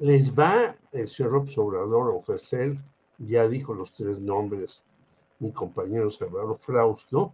Les 0.00 0.36
va 0.36 0.74
el 0.90 1.06
señor 1.06 1.32
López 1.32 1.56
Obrador 1.58 2.10
a 2.10 2.16
ofrecer 2.16 2.76
ya 3.18 3.48
dijo 3.48 3.74
los 3.74 3.92
tres 3.92 4.18
nombres 4.18 4.82
mi 5.38 5.50
compañero 5.50 6.08
Salvador 6.08 6.56
Frausto, 6.56 7.32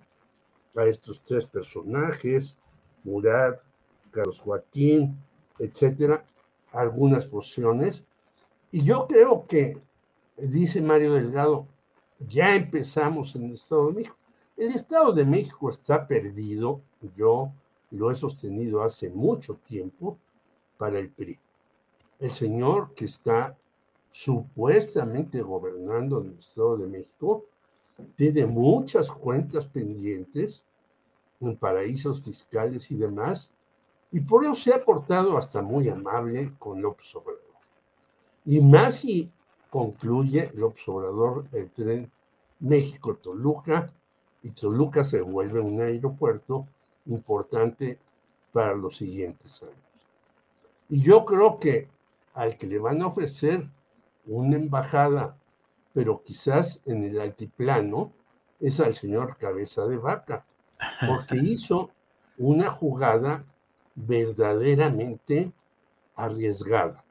a 0.74 0.84
estos 0.86 1.22
tres 1.22 1.44
personajes, 1.46 2.56
Murad, 3.04 3.56
Carlos 4.10 4.40
Joaquín, 4.40 5.18
etcétera, 5.58 6.24
algunas 6.72 7.26
posiciones. 7.26 8.04
Y 8.70 8.82
yo 8.82 9.06
creo 9.06 9.46
que, 9.46 9.78
dice 10.36 10.80
Mario 10.80 11.14
Delgado, 11.14 11.66
ya 12.18 12.54
empezamos 12.54 13.34
en 13.36 13.44
el 13.44 13.52
Estado 13.52 13.88
de 13.88 13.92
México. 13.94 14.16
El 14.56 14.68
Estado 14.68 15.12
de 15.12 15.24
México 15.24 15.70
está 15.70 16.06
perdido, 16.06 16.80
yo 17.16 17.52
lo 17.90 18.10
he 18.10 18.14
sostenido 18.14 18.82
hace 18.82 19.10
mucho 19.10 19.56
tiempo, 19.56 20.18
para 20.78 20.98
el 20.98 21.10
PRI. 21.10 21.38
El 22.20 22.30
señor 22.30 22.94
que 22.94 23.04
está 23.04 23.58
supuestamente 24.10 25.42
gobernando 25.42 26.20
en 26.20 26.28
el 26.28 26.38
Estado 26.38 26.78
de 26.78 26.86
México 26.86 27.44
tiene 28.16 28.46
muchas 28.46 29.10
cuentas 29.10 29.66
pendientes 29.66 30.64
en 31.40 31.56
paraísos 31.56 32.22
fiscales 32.22 32.90
y 32.90 32.96
demás, 32.96 33.52
y 34.10 34.20
por 34.20 34.44
eso 34.44 34.54
se 34.54 34.72
ha 34.72 34.84
portado 34.84 35.36
hasta 35.36 35.62
muy 35.62 35.88
amable 35.88 36.52
con 36.58 36.80
López 36.80 37.14
Obrador. 37.14 37.42
Y 38.44 38.60
más 38.60 38.96
si 38.96 39.30
concluye 39.70 40.50
López 40.54 40.88
Obrador 40.88 41.46
el 41.52 41.70
tren 41.70 42.10
México-Toluca, 42.60 43.92
y 44.42 44.50
Toluca 44.50 45.04
se 45.04 45.20
vuelve 45.20 45.60
un 45.60 45.80
aeropuerto 45.80 46.66
importante 47.06 47.98
para 48.52 48.74
los 48.74 48.96
siguientes 48.96 49.62
años. 49.62 49.76
Y 50.88 51.02
yo 51.02 51.24
creo 51.24 51.58
que 51.58 51.88
al 52.34 52.56
que 52.56 52.66
le 52.66 52.78
van 52.78 53.02
a 53.02 53.08
ofrecer 53.08 53.68
una 54.28 54.56
embajada, 54.56 55.36
pero 55.92 56.22
quizás 56.22 56.80
en 56.86 57.02
el 57.02 57.20
altiplano, 57.20 58.12
es 58.60 58.80
al 58.80 58.94
señor 58.94 59.36
Cabeza 59.36 59.86
de 59.86 59.96
Vaca, 59.96 60.44
porque 61.06 61.36
hizo 61.42 61.90
una 62.36 62.70
jugada 62.70 63.44
verdaderamente 63.94 65.52
arriesgada. 66.14 67.04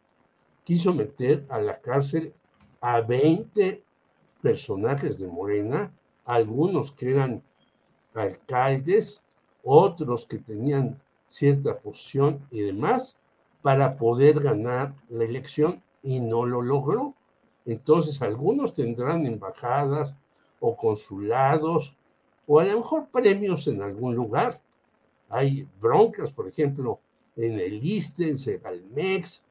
Quiso 0.63 0.93
meter 0.93 1.45
a 1.49 1.59
la 1.59 1.79
cárcel 1.79 2.33
a 2.81 3.01
20 3.01 3.83
personajes 4.41 5.17
de 5.17 5.27
Morena, 5.27 5.91
algunos 6.25 6.91
que 6.91 7.11
eran 7.11 7.41
alcaldes, 8.13 9.21
otros 9.63 10.25
que 10.25 10.37
tenían 10.37 11.01
cierta 11.29 11.77
posición 11.77 12.45
y 12.51 12.61
demás, 12.61 13.17
para 13.61 13.97
poder 13.97 14.39
ganar 14.39 14.93
la 15.09 15.25
elección 15.25 15.81
y 16.03 16.19
no 16.19 16.45
lo 16.45 16.61
logró. 16.61 17.13
Entonces, 17.65 18.21
algunos 18.21 18.73
tendrán 18.73 19.25
embajadas 19.25 20.13
o 20.59 20.75
consulados 20.75 21.95
o 22.47 22.59
a 22.59 22.65
lo 22.65 22.77
mejor 22.77 23.09
premios 23.09 23.67
en 23.67 23.81
algún 23.81 24.15
lugar. 24.15 24.61
Hay 25.29 25.67
broncas, 25.79 26.31
por 26.31 26.47
ejemplo, 26.47 26.99
en 27.35 27.59
el 27.59 27.83
ISTE, 27.83 28.29
en 28.29 28.37
Segalmex, 28.37 29.43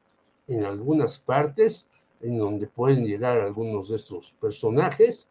en 0.47 0.65
algunas 0.65 1.19
partes, 1.19 1.85
en 2.21 2.37
donde 2.37 2.67
pueden 2.67 3.05
llegar 3.05 3.39
algunos 3.39 3.89
de 3.89 3.97
estos 3.97 4.31
personajes, 4.33 5.29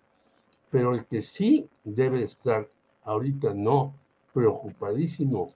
pero 0.70 0.94
el 0.94 1.04
que 1.06 1.20
sí 1.22 1.68
debe 1.84 2.22
estar 2.22 2.68
ahorita 3.02 3.52
no 3.54 3.94
preocupadísimo, 4.32 5.52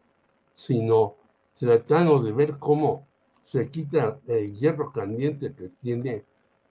sino 0.54 1.14
tratando 1.54 2.20
de 2.20 2.32
ver 2.32 2.58
cómo 2.58 3.06
se 3.50 3.68
quita 3.68 4.20
el 4.28 4.56
hierro 4.56 4.92
caliente 4.92 5.52
que 5.52 5.70
tiene 5.70 6.24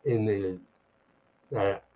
en, 0.06 0.30
el, 0.30 0.62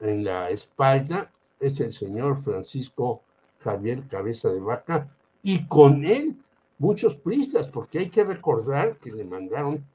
en 0.01 0.23
la 0.25 0.49
espalda, 0.49 1.31
es 1.57 1.79
el 1.79 1.93
señor 1.93 2.35
Francisco 2.35 3.21
Javier 3.59 4.05
Cabeza 4.09 4.49
de 4.49 4.59
Vaca, 4.59 5.09
y 5.41 5.65
con 5.67 6.03
él 6.03 6.35
muchos 6.79 7.15
pristas, 7.15 7.69
porque 7.69 7.99
hay 7.99 8.09
que 8.09 8.25
recordar 8.25 8.97
que 8.97 9.13
le 9.13 9.23
mandaron 9.23 9.85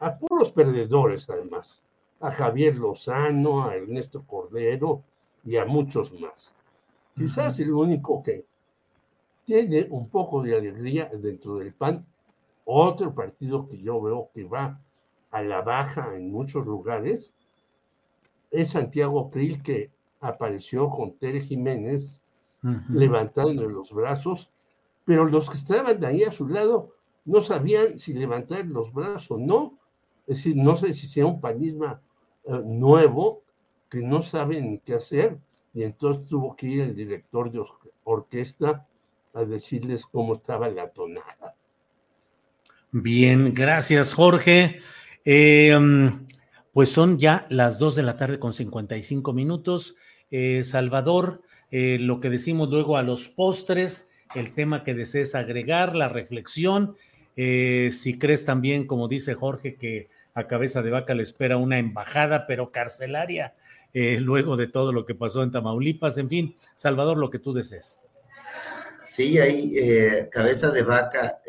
a 0.00 0.18
puros 0.18 0.52
perdedores 0.52 1.30
además, 1.30 1.82
a 2.20 2.30
Javier 2.30 2.74
Lozano, 2.74 3.64
a 3.64 3.74
Ernesto 3.74 4.22
Cordero 4.26 5.02
y 5.46 5.56
a 5.56 5.64
muchos 5.64 6.12
más. 6.20 6.52
Quizás 7.16 7.58
el 7.58 7.72
único 7.72 8.22
que 8.22 8.44
tiene 9.46 9.86
un 9.88 10.10
poco 10.10 10.42
de 10.42 10.58
alegría 10.58 11.10
dentro 11.10 11.56
del 11.56 11.72
PAN 11.72 12.04
otro 12.64 13.14
partido 13.14 13.68
que 13.68 13.80
yo 13.80 14.00
veo 14.00 14.30
que 14.34 14.44
va 14.44 14.80
a 15.30 15.42
la 15.42 15.62
baja 15.62 16.16
en 16.16 16.30
muchos 16.30 16.64
lugares 16.64 17.34
es 18.50 18.70
Santiago 18.70 19.30
Krill, 19.30 19.62
que 19.62 19.90
apareció 20.20 20.88
con 20.88 21.18
Tere 21.18 21.40
Jiménez 21.40 22.22
levantando 22.88 23.68
los 23.68 23.92
brazos, 23.92 24.50
pero 25.04 25.26
los 25.26 25.50
que 25.50 25.56
estaban 25.56 26.02
ahí 26.02 26.22
a 26.22 26.30
su 26.30 26.48
lado 26.48 26.94
no 27.26 27.42
sabían 27.42 27.98
si 27.98 28.14
levantar 28.14 28.64
los 28.66 28.92
brazos 28.92 29.32
o 29.32 29.38
no. 29.38 29.78
Es 30.26 30.38
decir, 30.38 30.56
no 30.56 30.74
sé 30.74 30.94
si 30.94 31.06
sea 31.06 31.26
un 31.26 31.40
panismo 31.40 31.98
eh, 32.44 32.62
nuevo 32.64 33.42
que 33.90 34.00
no 34.00 34.22
saben 34.22 34.80
qué 34.84 34.94
hacer, 34.94 35.38
y 35.74 35.82
entonces 35.82 36.24
tuvo 36.26 36.56
que 36.56 36.68
ir 36.68 36.80
el 36.82 36.94
director 36.94 37.50
de 37.50 37.62
orquesta 38.04 38.86
a 39.34 39.44
decirles 39.44 40.06
cómo 40.06 40.32
estaba 40.32 40.68
la 40.68 40.88
tonada. 40.88 41.54
Bien, 42.96 43.54
gracias 43.54 44.14
Jorge. 44.14 44.78
Eh, 45.24 45.76
pues 46.72 46.90
son 46.90 47.18
ya 47.18 47.44
las 47.50 47.80
2 47.80 47.96
de 47.96 48.04
la 48.04 48.16
tarde 48.16 48.38
con 48.38 48.52
55 48.52 49.32
minutos. 49.32 49.96
Eh, 50.30 50.62
Salvador, 50.62 51.42
eh, 51.72 51.98
lo 51.98 52.20
que 52.20 52.30
decimos 52.30 52.70
luego 52.70 52.96
a 52.96 53.02
los 53.02 53.26
postres, 53.26 54.10
el 54.36 54.54
tema 54.54 54.84
que 54.84 54.94
desees 54.94 55.34
agregar, 55.34 55.96
la 55.96 56.08
reflexión, 56.08 56.94
si 57.34 58.16
crees 58.16 58.44
también, 58.44 58.86
como 58.86 59.08
dice 59.08 59.34
Jorge, 59.34 59.74
que 59.74 60.08
a 60.32 60.46
cabeza 60.46 60.80
de 60.80 60.92
vaca 60.92 61.14
le 61.14 61.24
espera 61.24 61.56
una 61.56 61.80
embajada, 61.80 62.46
pero 62.46 62.70
carcelaria, 62.70 63.54
luego 63.92 64.56
de 64.56 64.68
todo 64.68 64.92
lo 64.92 65.04
que 65.04 65.16
pasó 65.16 65.42
en 65.42 65.50
Tamaulipas, 65.50 66.16
en 66.16 66.28
fin, 66.28 66.56
Salvador, 66.76 67.16
lo 67.16 67.30
que 67.30 67.40
tú 67.40 67.52
desees. 67.52 68.00
Sí, 69.02 69.36
ahí, 69.38 69.74
cabeza 70.30 70.70
de 70.70 70.82
vaca 70.82 71.40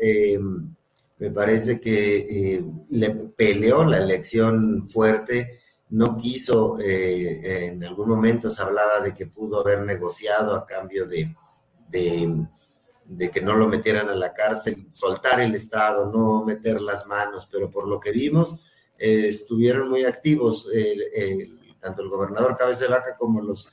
me 1.18 1.30
parece 1.30 1.80
que 1.80 2.16
eh, 2.18 2.64
le 2.90 3.10
peleó 3.10 3.84
la 3.84 3.98
elección 3.98 4.86
fuerte, 4.86 5.60
no 5.88 6.16
quiso, 6.16 6.78
eh, 6.78 7.66
en 7.66 7.84
algún 7.84 8.08
momento 8.08 8.50
se 8.50 8.60
hablaba 8.62 9.00
de 9.00 9.14
que 9.14 9.26
pudo 9.26 9.60
haber 9.60 9.82
negociado 9.82 10.54
a 10.54 10.66
cambio 10.66 11.06
de, 11.06 11.34
de, 11.88 13.30
que 13.30 13.40
no 13.40 13.54
lo 13.54 13.66
metieran 13.68 14.08
a 14.10 14.14
la 14.14 14.34
cárcel, 14.34 14.88
soltar 14.90 15.40
el 15.40 15.54
Estado, 15.54 16.10
no 16.10 16.44
meter 16.44 16.80
las 16.82 17.06
manos, 17.06 17.48
pero 17.50 17.70
por 17.70 17.88
lo 17.88 17.98
que 17.98 18.10
vimos, 18.10 18.56
eh, 18.98 19.28
estuvieron 19.28 19.88
muy 19.88 20.04
activos, 20.04 20.68
tanto 21.80 22.02
el 22.02 22.08
gobernador 22.08 22.56
Cabeza 22.56 22.84
de 22.84 22.90
Vaca 22.90 23.16
como 23.16 23.40
los 23.40 23.68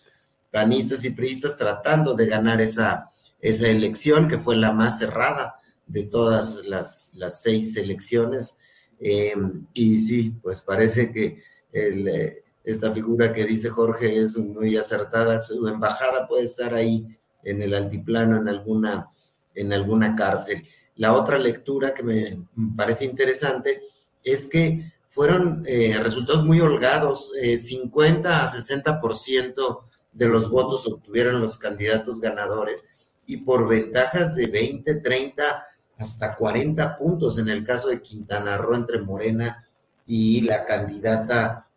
panistas 0.52 1.04
y 1.04 1.10
priistas 1.10 1.58
tratando 1.58 2.14
de 2.14 2.28
ganar 2.28 2.62
esa, 2.62 3.10
esa 3.42 3.68
elección 3.68 4.30
que 4.30 4.38
fue 4.38 4.56
la 4.56 4.72
más 4.72 5.00
cerrada 5.00 5.56
de 5.86 6.04
todas 6.04 6.62
las, 6.66 7.12
seis 7.42 7.76
elecciones. 7.76 8.56
Eh, 9.00 9.34
y 9.74 10.00
sí, 10.00 10.34
pues 10.42 10.62
parece 10.62 11.12
que 11.12 11.42
eh, 11.72 12.44
esta 12.64 12.92
figura 12.92 13.34
que 13.34 13.46
dice 13.46 13.70
Jorge 13.70 14.18
es 14.18 14.38
muy 14.38 14.78
acertada. 14.78 15.42
Su 15.42 15.68
embajada 15.68 16.28
puede 16.28 16.46
estar 16.46 16.74
ahí 16.74 17.08
en 17.44 17.62
el 17.62 17.74
altiplano, 17.74 18.38
en 18.38 18.48
alguna, 18.48 19.08
en 19.54 19.74
alguna 19.74 20.16
cárcel. 20.16 20.68
La 20.96 21.14
otra 21.14 21.38
lectura 21.38 21.94
que 21.94 22.04
me 22.04 22.48
parece 22.76 23.06
interesante 23.06 23.80
es 24.24 24.46
que 24.46 24.94
fueron 25.08 25.64
eh, 25.68 25.98
resultados 26.02 26.44
muy 26.44 26.60
holgados, 26.60 27.32
50 27.60 28.44
a 28.44 28.48
60% 28.48 29.84
de 30.14 30.28
los 30.28 30.50
votos 30.50 30.88
obtuvieron 30.88 31.42
los 31.42 31.58
candidatos 31.58 32.20
ganadores 32.20 32.84
y 33.26 33.38
por 33.38 33.68
ventajas 33.68 34.36
de 34.36 34.48
20, 34.48 34.96
30 34.96 35.64
hasta 36.04 36.36
40 36.36 36.98
puntos 36.98 37.38
en 37.38 37.50
el 37.50 37.64
caso 37.64 37.88
de 37.88 38.02
Quintana 38.02 38.58
Roo 38.58 38.76
entre 38.76 39.00
Morena 39.02 39.66
y 40.06 40.42
la 40.42 40.66
candidata 40.66 41.68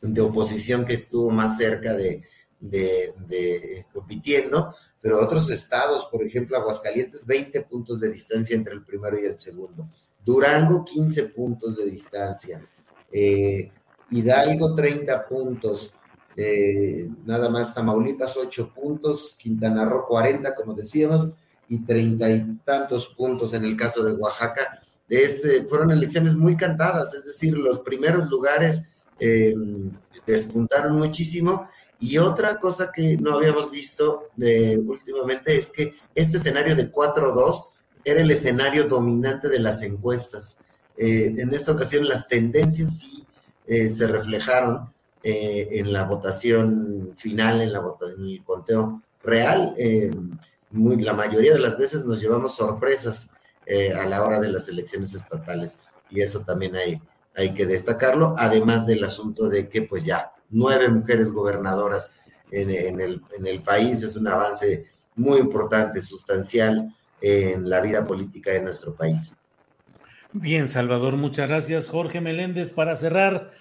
de 0.00 0.20
oposición 0.20 0.84
que 0.84 0.94
estuvo 0.94 1.30
más 1.30 1.56
cerca 1.56 1.94
de, 1.94 2.22
compitiendo, 3.92 4.74
pero 5.00 5.20
otros 5.20 5.50
estados, 5.50 6.06
por 6.10 6.22
ejemplo, 6.22 6.56
Aguascalientes, 6.56 7.26
20 7.26 7.62
puntos 7.62 8.00
de 8.00 8.12
distancia 8.12 8.54
entre 8.54 8.74
el 8.74 8.84
primero 8.84 9.18
y 9.18 9.24
el 9.24 9.38
segundo. 9.38 9.88
Durango, 10.24 10.84
15 10.84 11.24
puntos 11.28 11.76
de 11.76 11.86
distancia. 11.86 12.64
Eh, 13.10 13.70
Hidalgo, 14.10 14.74
30 14.74 15.26
puntos. 15.26 15.94
Eh, 16.36 17.08
nada 17.24 17.48
más 17.48 17.74
Tamaulipas, 17.74 18.36
8 18.36 18.72
puntos. 18.74 19.34
Quintana 19.38 19.84
Roo, 19.84 20.06
40, 20.06 20.54
como 20.54 20.74
decíamos 20.74 21.28
y 21.72 21.78
treinta 21.80 22.30
y 22.30 22.58
tantos 22.64 23.08
puntos 23.08 23.54
en 23.54 23.64
el 23.64 23.76
caso 23.76 24.04
de 24.04 24.12
Oaxaca. 24.12 24.80
Eh, 25.08 25.66
fueron 25.68 25.90
elecciones 25.90 26.34
muy 26.34 26.56
cantadas, 26.56 27.14
es 27.14 27.24
decir, 27.24 27.56
los 27.56 27.80
primeros 27.80 28.28
lugares 28.28 28.82
eh, 29.18 29.54
despuntaron 30.26 30.96
muchísimo. 30.96 31.66
Y 31.98 32.18
otra 32.18 32.58
cosa 32.58 32.90
que 32.92 33.16
no 33.16 33.36
habíamos 33.36 33.70
visto 33.70 34.28
eh, 34.40 34.76
últimamente 34.84 35.56
es 35.56 35.70
que 35.70 35.94
este 36.14 36.38
escenario 36.38 36.74
de 36.74 36.90
4-2 36.90 37.64
era 38.04 38.20
el 38.20 38.30
escenario 38.30 38.84
dominante 38.84 39.48
de 39.48 39.60
las 39.60 39.82
encuestas. 39.82 40.56
Eh, 40.96 41.32
en 41.38 41.54
esta 41.54 41.72
ocasión 41.72 42.08
las 42.08 42.28
tendencias 42.28 42.98
sí 42.98 43.24
eh, 43.66 43.88
se 43.88 44.06
reflejaron 44.08 44.92
en 45.24 45.92
la 45.92 46.02
votación 46.02 47.12
final, 47.16 47.60
en, 47.60 47.72
la 47.72 47.80
en 48.16 48.24
el 48.24 48.42
conteo 48.42 49.02
real. 49.22 49.72
La 50.72 51.12
mayoría 51.12 51.52
de 51.52 51.58
las 51.58 51.78
veces 51.78 52.04
nos 52.04 52.20
llevamos 52.20 52.56
sorpresas 52.56 53.30
a 53.96 54.06
la 54.06 54.22
hora 54.24 54.40
de 54.40 54.48
las 54.48 54.68
elecciones 54.68 55.14
estatales 55.14 55.80
y 56.10 56.20
eso 56.20 56.40
también 56.40 56.76
hay, 56.76 57.00
hay 57.36 57.54
que 57.54 57.66
destacarlo, 57.66 58.34
además 58.36 58.86
del 58.86 59.04
asunto 59.04 59.48
de 59.48 59.68
que 59.68 59.82
pues 59.82 60.04
ya 60.04 60.32
nueve 60.50 60.88
mujeres 60.88 61.32
gobernadoras 61.32 62.16
en 62.50 62.70
el 63.46 63.62
país 63.62 64.02
es 64.02 64.16
un 64.16 64.28
avance 64.28 64.86
muy 65.14 65.38
importante, 65.38 66.00
sustancial 66.00 66.94
en 67.20 67.68
la 67.68 67.80
vida 67.80 68.04
política 68.04 68.50
de 68.50 68.62
nuestro 68.62 68.94
país. 68.94 69.32
Bien, 70.32 70.68
Salvador, 70.68 71.16
muchas 71.16 71.48
gracias. 71.48 71.88
Jorge 71.88 72.20
Meléndez, 72.20 72.70
para 72.70 72.96
cerrar 72.96 73.52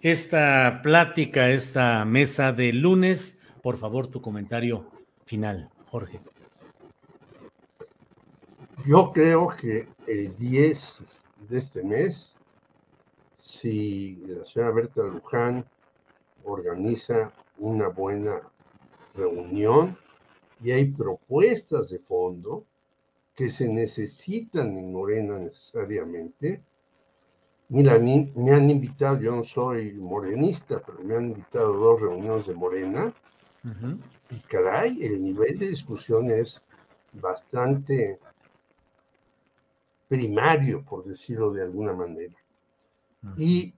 esta 0.00 0.80
plática, 0.82 1.50
esta 1.50 2.04
mesa 2.04 2.52
de 2.52 2.72
lunes, 2.72 3.40
por 3.62 3.78
favor, 3.78 4.06
tu 4.06 4.22
comentario 4.22 4.88
final, 5.26 5.70
Jorge. 5.86 6.20
Yo 8.86 9.12
creo 9.12 9.48
que 9.48 9.88
el 10.06 10.34
10 10.36 11.02
de 11.48 11.58
este 11.58 11.82
mes, 11.82 12.34
si 13.36 14.16
la 14.26 14.44
señora 14.44 14.72
Berta 14.72 15.02
Luján 15.02 15.64
organiza 16.44 17.32
una 17.58 17.88
buena 17.88 18.40
reunión 19.14 19.98
y 20.62 20.70
hay 20.70 20.86
propuestas 20.86 21.90
de 21.90 21.98
fondo, 21.98 22.64
que 23.34 23.50
se 23.50 23.68
necesitan 23.68 24.76
en 24.76 24.92
Morena 24.92 25.38
necesariamente. 25.38 26.62
Mira, 27.68 27.98
mí 27.98 28.32
me 28.34 28.52
han 28.52 28.68
invitado, 28.68 29.20
yo 29.20 29.36
no 29.36 29.44
soy 29.44 29.92
morenista, 29.92 30.82
pero 30.84 30.98
me 31.02 31.16
han 31.16 31.26
invitado 31.26 31.72
a 31.72 31.76
dos 31.76 32.00
reuniones 32.00 32.46
de 32.46 32.54
Morena. 32.54 33.14
Y 34.30 34.38
caray, 34.40 35.02
el 35.04 35.22
nivel 35.22 35.58
de 35.58 35.68
discusión 35.68 36.30
es 36.30 36.62
bastante 37.12 38.18
primario, 40.10 40.84
por 40.84 41.04
decirlo 41.04 41.52
de 41.52 41.62
alguna 41.62 41.92
manera. 41.92 42.34
Y 43.36 43.72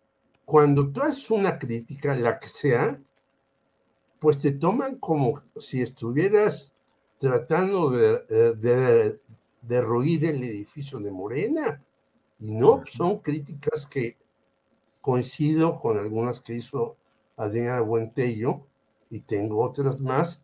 cuando 0.46 0.90
tú 0.90 1.02
haces 1.02 1.30
una 1.30 1.58
crítica, 1.58 2.16
la 2.16 2.38
que 2.38 2.48
sea, 2.48 2.98
pues 4.18 4.38
te 4.38 4.52
toman 4.52 4.96
como 4.96 5.42
si 5.58 5.82
estuvieras 5.82 6.72
tratando 7.18 7.90
de, 7.90 8.54
de, 8.54 9.20
derruir 9.60 10.24
el 10.24 10.42
edificio 10.42 10.98
de 11.00 11.10
Morena. 11.10 11.84
Y 12.40 12.54
no, 12.54 12.82
son 12.90 13.18
críticas 13.18 13.86
que 13.86 14.16
coincido 15.02 15.78
con 15.78 15.98
algunas 15.98 16.40
que 16.40 16.54
hizo 16.54 16.96
Adriana 17.36 17.82
Buentello 17.82 18.62
y 19.10 19.20
tengo 19.20 19.62
otras 19.62 20.00
más, 20.00 20.42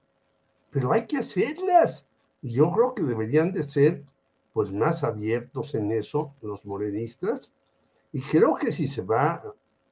pero 0.68 0.92
hay 0.92 1.06
que 1.06 1.16
hacerlas. 1.16 2.06
Yo 2.42 2.70
creo 2.72 2.94
que 2.94 3.04
deberían 3.04 3.52
de 3.54 3.62
ser 3.62 4.04
pues 4.58 4.72
más 4.72 5.04
abiertos 5.04 5.76
en 5.76 5.92
eso 5.92 6.34
los 6.42 6.66
morenistas. 6.66 7.52
Y 8.12 8.20
creo 8.20 8.54
que 8.54 8.72
si 8.72 8.88
se 8.88 9.02
va 9.02 9.40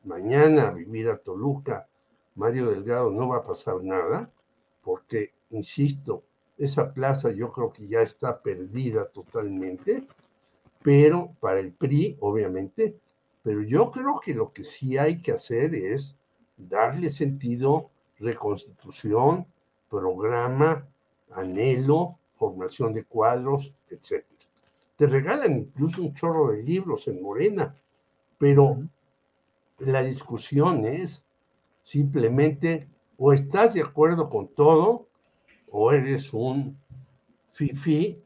mañana 0.03 0.67
a 0.67 0.71
vivir 0.73 1.09
a 1.09 1.19
Toluca, 1.19 1.87
Mario 2.35 2.71
Delgado 2.71 3.13
no 3.13 3.29
va 3.29 3.37
a 3.37 3.43
pasar 3.45 3.77
nada, 3.85 4.29
porque, 4.83 5.35
insisto, 5.51 6.25
esa 6.59 6.93
plaza 6.93 7.31
yo 7.31 7.53
creo 7.53 7.71
que 7.71 7.87
ya 7.87 8.01
está 8.01 8.43
perdida 8.43 9.07
totalmente, 9.07 10.05
pero 10.83 11.37
para 11.39 11.61
el 11.61 11.73
PRI, 11.73 12.17
obviamente, 12.19 12.99
pero 13.45 13.63
yo 13.63 13.93
creo 13.93 14.19
que 14.19 14.35
lo 14.35 14.53
que 14.53 14.65
sí 14.65 14.99
hay 14.99 15.23
que 15.23 15.31
hacer 15.31 15.77
es 15.77 16.17
darle 16.57 17.11
sentido, 17.11 17.91
reconstitución, 18.19 19.47
programa, 19.89 20.89
anhelo, 21.31 22.19
formación 22.35 22.95
de 22.95 23.05
cuadros, 23.05 23.73
etc. 23.91 24.25
Te 24.97 25.07
regalan 25.07 25.59
incluso 25.59 26.03
un 26.03 26.15
chorro 26.15 26.53
de 26.53 26.63
libros 26.63 27.07
en 27.09 27.23
Morena, 27.23 27.75
pero 28.39 28.79
la 29.79 30.03
discusión 30.03 30.87
es 30.87 31.23
simplemente 31.83 32.89
o 33.19 33.33
estás 33.33 33.75
de 33.75 33.83
acuerdo 33.83 34.29
con 34.29 34.49
todo 34.49 35.09
o 35.71 35.93
eres 35.93 36.33
un 36.33 36.79
fifi 37.51 38.23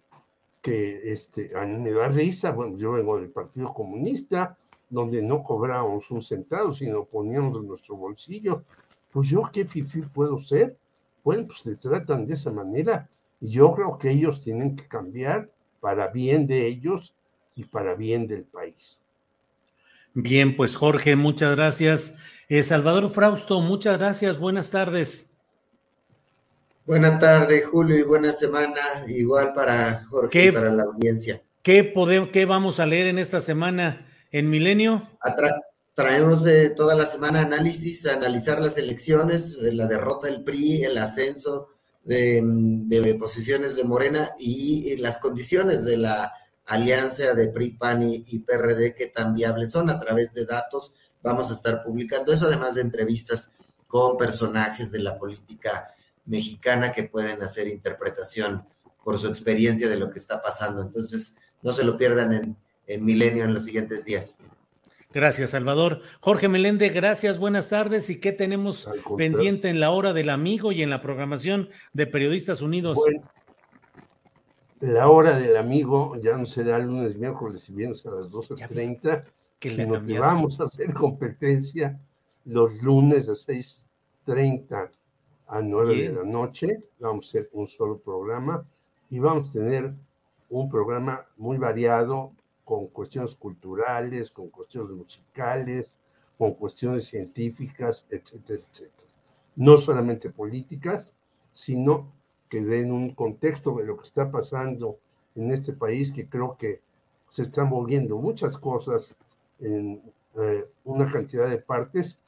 que 0.60 1.12
este, 1.12 1.52
a 1.56 1.64
mí 1.64 1.78
me 1.78 1.92
da 1.92 2.08
risa, 2.08 2.52
bueno, 2.52 2.76
yo 2.76 2.92
vengo 2.92 3.18
del 3.18 3.30
Partido 3.30 3.72
Comunista, 3.72 4.58
donde 4.88 5.22
no 5.22 5.42
cobrábamos 5.42 6.10
un 6.10 6.20
centavo, 6.20 6.70
sino 6.70 7.04
poníamos 7.04 7.56
en 7.56 7.66
nuestro 7.66 7.96
bolsillo. 7.96 8.64
Pues 9.10 9.28
yo 9.28 9.42
qué 9.52 9.64
fifi 9.64 10.02
puedo 10.02 10.38
ser? 10.38 10.76
Bueno, 11.24 11.46
pues 11.46 11.60
se 11.60 11.76
tratan 11.76 12.26
de 12.26 12.34
esa 12.34 12.50
manera 12.50 13.08
y 13.40 13.48
yo 13.48 13.72
creo 13.72 13.96
que 13.96 14.10
ellos 14.10 14.42
tienen 14.42 14.76
que 14.76 14.86
cambiar 14.86 15.50
para 15.80 16.08
bien 16.08 16.46
de 16.46 16.66
ellos 16.66 17.14
y 17.54 17.64
para 17.64 17.94
bien 17.94 18.26
del 18.26 18.44
país. 18.44 18.98
Bien, 20.14 20.56
pues 20.56 20.76
Jorge, 20.76 21.16
muchas 21.16 21.54
gracias. 21.56 22.18
Eh, 22.48 22.62
Salvador 22.62 23.10
Frausto, 23.10 23.60
muchas 23.60 23.98
gracias. 23.98 24.38
Buenas 24.38 24.70
tardes. 24.70 25.30
Buenas 26.86 27.20
tardes, 27.20 27.66
Julio, 27.66 27.98
y 27.98 28.02
buena 28.02 28.32
semana, 28.32 28.80
igual 29.06 29.52
para 29.52 30.04
Jorge 30.10 30.46
y 30.46 30.50
para 30.50 30.70
la 30.70 30.82
audiencia. 30.82 31.40
¿qué, 31.62 31.84
podemos, 31.84 32.30
¿Qué 32.30 32.46
vamos 32.46 32.80
a 32.80 32.86
leer 32.86 33.06
en 33.06 33.18
esta 33.18 33.40
semana 33.40 34.06
en 34.32 34.50
Milenio? 34.50 35.08
traemos 35.94 36.42
de 36.44 36.70
toda 36.70 36.94
la 36.94 37.04
semana 37.04 37.42
análisis, 37.42 38.06
analizar 38.06 38.60
las 38.60 38.78
elecciones, 38.78 39.56
la 39.60 39.86
derrota 39.86 40.28
del 40.28 40.42
PRI, 40.42 40.84
el 40.84 40.96
ascenso 40.96 41.68
de, 42.04 42.40
de 42.42 43.14
posiciones 43.14 43.76
de 43.76 43.84
Morena 43.84 44.30
y, 44.38 44.96
las 44.96 45.18
condiciones 45.18 45.84
de 45.84 45.96
la 45.96 46.32
alianza 46.66 47.34
de 47.34 47.48
PRI, 47.48 47.70
PAN 47.70 48.02
y, 48.02 48.24
y 48.28 48.38
PRD 48.40 48.94
que 48.94 49.08
tan 49.08 49.34
viables 49.34 49.72
son 49.72 49.90
a 49.90 49.98
través 49.98 50.32
de 50.34 50.46
datos. 50.46 50.94
Vamos 51.22 51.50
a 51.50 51.54
estar 51.54 51.82
publicando 51.82 52.32
eso, 52.32 52.46
además 52.46 52.76
de 52.76 52.82
entrevistas 52.82 53.50
con 53.86 54.16
personajes 54.16 54.92
de 54.92 55.00
la 55.00 55.18
política 55.18 55.94
mexicana 56.26 56.92
que 56.92 57.04
pueden 57.04 57.42
hacer 57.42 57.66
interpretación 57.66 58.64
por 59.04 59.18
su 59.18 59.26
experiencia 59.26 59.88
de 59.88 59.96
lo 59.96 60.10
que 60.10 60.18
está 60.18 60.40
pasando. 60.40 60.82
Entonces, 60.82 61.34
no 61.62 61.72
se 61.72 61.84
lo 61.84 61.96
pierdan 61.96 62.32
en, 62.32 62.56
en 62.86 63.04
Milenio 63.04 63.44
en 63.44 63.54
los 63.54 63.64
siguientes 63.64 64.04
días. 64.04 64.36
Gracias, 65.12 65.50
Salvador. 65.50 66.02
Jorge 66.20 66.48
Meléndez, 66.48 66.94
gracias, 66.94 67.38
buenas 67.38 67.68
tardes. 67.68 68.10
¿Y 68.10 68.20
qué 68.20 68.32
tenemos 68.32 68.88
pendiente 69.16 69.68
en 69.68 69.80
la 69.80 69.90
hora 69.90 70.12
del 70.12 70.30
amigo 70.30 70.70
y 70.70 70.82
en 70.82 70.90
la 70.90 71.02
programación 71.02 71.68
de 71.92 72.06
Periodistas 72.06 72.62
Unidos? 72.62 72.98
la 74.80 75.08
hora 75.08 75.38
del 75.38 75.56
amigo 75.56 76.16
ya 76.20 76.36
no 76.36 76.46
será 76.46 76.78
lunes, 76.78 77.16
miércoles 77.16 77.68
y 77.68 77.74
viernes 77.74 78.04
a 78.06 78.10
las 78.10 78.30
12.30, 78.30 79.24
sino 79.60 80.02
que 80.02 80.18
vamos 80.18 80.58
a 80.58 80.64
hacer 80.64 80.94
competencia 80.94 82.00
los 82.46 82.82
lunes 82.82 83.28
a 83.28 83.32
6.30 83.32 84.90
a 85.48 85.60
9 85.60 85.96
de 85.96 86.12
la 86.14 86.24
noche. 86.24 86.82
Vamos 86.98 87.26
a 87.26 87.28
hacer 87.28 87.50
un 87.52 87.66
solo 87.66 87.98
programa 87.98 88.64
y 89.10 89.18
vamos 89.18 89.50
a 89.50 89.52
tener 89.52 89.92
un 90.48 90.70
programa 90.70 91.26
muy 91.36 91.58
variado 91.58 92.32
con 92.70 92.86
cuestiones 92.86 93.34
culturales, 93.34 94.30
con 94.30 94.48
cuestiones 94.48 94.92
musicales, 94.92 95.98
con 96.38 96.54
cuestiones 96.54 97.04
científicas, 97.04 98.06
etcétera, 98.08 98.62
etcétera. 98.70 99.08
No 99.56 99.76
solamente 99.76 100.30
políticas, 100.30 101.12
sino 101.52 102.12
que 102.48 102.60
den 102.60 102.92
un 102.92 103.12
contexto 103.12 103.74
de 103.74 103.86
lo 103.86 103.96
que 103.96 104.04
está 104.04 104.30
pasando 104.30 105.00
en 105.34 105.50
este 105.50 105.72
país, 105.72 106.12
que 106.12 106.28
creo 106.28 106.56
que 106.56 106.80
se 107.28 107.42
están 107.42 107.70
moviendo 107.70 108.18
muchas 108.18 108.56
cosas 108.56 109.16
en 109.58 110.00
eh, 110.36 110.64
una 110.84 111.10
cantidad 111.10 111.50
de 111.50 111.58
partes. 111.58 112.20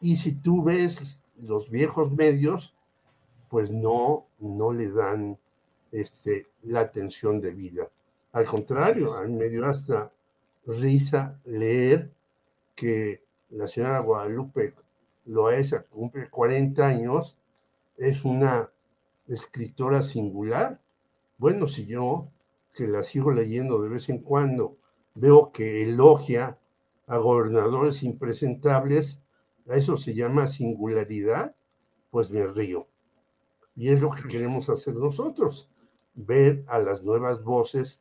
Y 0.00 0.16
si 0.16 0.32
tú 0.32 0.62
ves 0.62 1.18
los 1.36 1.68
viejos 1.68 2.10
medios, 2.10 2.74
pues 3.50 3.70
no, 3.70 4.28
no 4.38 4.72
le 4.72 4.90
dan 4.90 5.36
este, 5.92 6.46
la 6.62 6.80
atención 6.80 7.42
debida. 7.42 7.90
Al 8.32 8.44
contrario, 8.44 9.12
a 9.14 9.22
mí 9.24 9.34
me 9.34 9.48
dio 9.48 9.66
hasta 9.66 10.12
risa 10.66 11.40
leer 11.44 12.12
que 12.76 13.24
la 13.50 13.66
señora 13.66 13.98
Guadalupe 13.98 14.74
Loaesa 15.24 15.82
cumple 15.82 16.30
40 16.30 16.86
años, 16.86 17.36
es 17.96 18.24
una 18.24 18.70
escritora 19.26 20.02
singular. 20.02 20.80
Bueno, 21.38 21.66
si 21.66 21.86
yo, 21.86 22.28
que 22.72 22.86
la 22.86 23.02
sigo 23.02 23.32
leyendo 23.32 23.82
de 23.82 23.88
vez 23.88 24.08
en 24.08 24.18
cuando, 24.18 24.76
veo 25.14 25.50
que 25.50 25.82
elogia 25.82 26.58
a 27.06 27.16
gobernadores 27.18 28.02
impresentables, 28.04 29.20
a 29.68 29.74
eso 29.74 29.96
se 29.96 30.14
llama 30.14 30.46
singularidad, 30.46 31.56
pues 32.10 32.30
me 32.30 32.46
río. 32.46 32.86
Y 33.74 33.88
es 33.88 34.00
lo 34.00 34.10
que 34.10 34.28
queremos 34.28 34.68
hacer 34.68 34.94
nosotros, 34.94 35.68
ver 36.14 36.64
a 36.68 36.78
las 36.78 37.02
nuevas 37.02 37.42
voces 37.42 38.00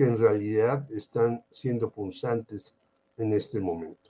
que 0.00 0.06
en 0.06 0.16
realidad 0.16 0.90
están 0.92 1.44
siendo 1.50 1.90
punzantes 1.90 2.74
en 3.18 3.34
este 3.34 3.60
momento. 3.60 4.08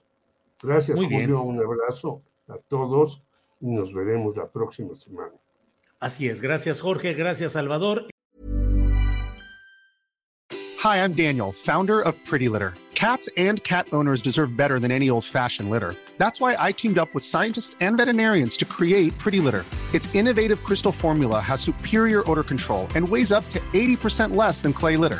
Gracias, 0.63 0.97
Julio. 0.97 1.41
Un 1.41 1.59
abrazo 1.59 2.21
a 2.47 2.57
todos 2.57 3.21
y 3.59 3.67
nos 3.71 3.93
veremos 3.93 4.37
la 4.37 4.49
próxima 4.49 4.95
semana. 4.95 5.33
Así 5.99 6.29
es. 6.29 6.41
Gracias, 6.41 6.79
Jorge. 6.79 7.13
Gracias, 7.13 7.51
Salvador. 7.51 8.07
Hi, 10.81 11.03
I'm 11.03 11.11
Daniel, 11.11 11.51
founder 11.51 11.99
of 11.99 12.15
Pretty 12.23 12.47
Litter. 12.47 12.73
Cats 12.95 13.29
and 13.35 13.61
cat 13.65 13.87
owners 13.91 14.21
deserve 14.21 14.55
better 14.55 14.79
than 14.79 14.91
any 14.91 15.09
old 15.09 15.25
fashioned 15.25 15.69
litter. 15.69 15.93
That's 16.17 16.39
why 16.39 16.55
I 16.57 16.71
teamed 16.71 16.99
up 16.99 17.13
with 17.13 17.25
scientists 17.25 17.75
and 17.81 17.97
veterinarians 17.97 18.55
to 18.57 18.65
create 18.65 19.11
Pretty 19.17 19.41
Litter. 19.41 19.65
Its 19.93 20.15
innovative 20.15 20.63
crystal 20.63 20.93
formula 20.93 21.41
has 21.41 21.59
superior 21.59 22.23
odor 22.31 22.43
control 22.43 22.87
and 22.95 23.09
weighs 23.09 23.33
up 23.33 23.43
to 23.49 23.59
80% 23.73 24.37
less 24.37 24.61
than 24.61 24.71
clay 24.71 24.95
litter. 24.95 25.19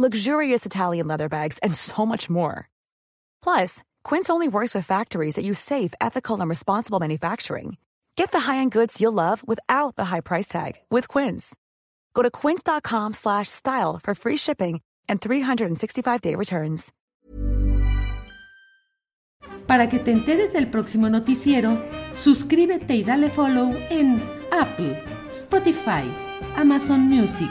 luxurious 0.00 0.64
Italian 0.64 1.08
leather 1.08 1.28
bags, 1.28 1.58
and 1.62 1.74
so 1.74 2.06
much 2.06 2.30
more. 2.30 2.68
Plus, 3.42 3.82
Quince 4.04 4.30
only 4.30 4.48
works 4.48 4.74
with 4.74 4.86
factories 4.86 5.34
that 5.34 5.44
use 5.44 5.58
safe, 5.58 5.92
ethical, 6.00 6.40
and 6.40 6.48
responsible 6.48 7.00
manufacturing. 7.00 7.76
Get 8.16 8.30
the 8.32 8.40
high-end 8.40 8.72
goods 8.72 9.00
you'll 9.00 9.12
love 9.12 9.46
without 9.46 9.96
the 9.96 10.06
high 10.06 10.20
price 10.20 10.46
tag 10.46 10.74
with 10.90 11.08
Quince. 11.08 11.54
Go 12.14 12.22
to 12.22 12.30
quince.com/style 12.30 13.98
for 14.02 14.14
free 14.14 14.36
shipping 14.36 14.80
and 15.08 15.20
365-day 15.20 16.36
returns. 16.36 16.92
Para 19.66 19.88
que 19.88 19.98
te 20.00 20.10
enteres 20.10 20.52
del 20.52 20.68
próximo 20.68 21.08
noticiero, 21.08 21.78
suscríbete 22.12 22.94
y 22.96 23.04
dale 23.04 23.30
follow 23.30 23.72
en 23.88 24.20
Apple, 24.50 25.02
Spotify, 25.30 26.04
Amazon 26.56 27.08
Music, 27.08 27.50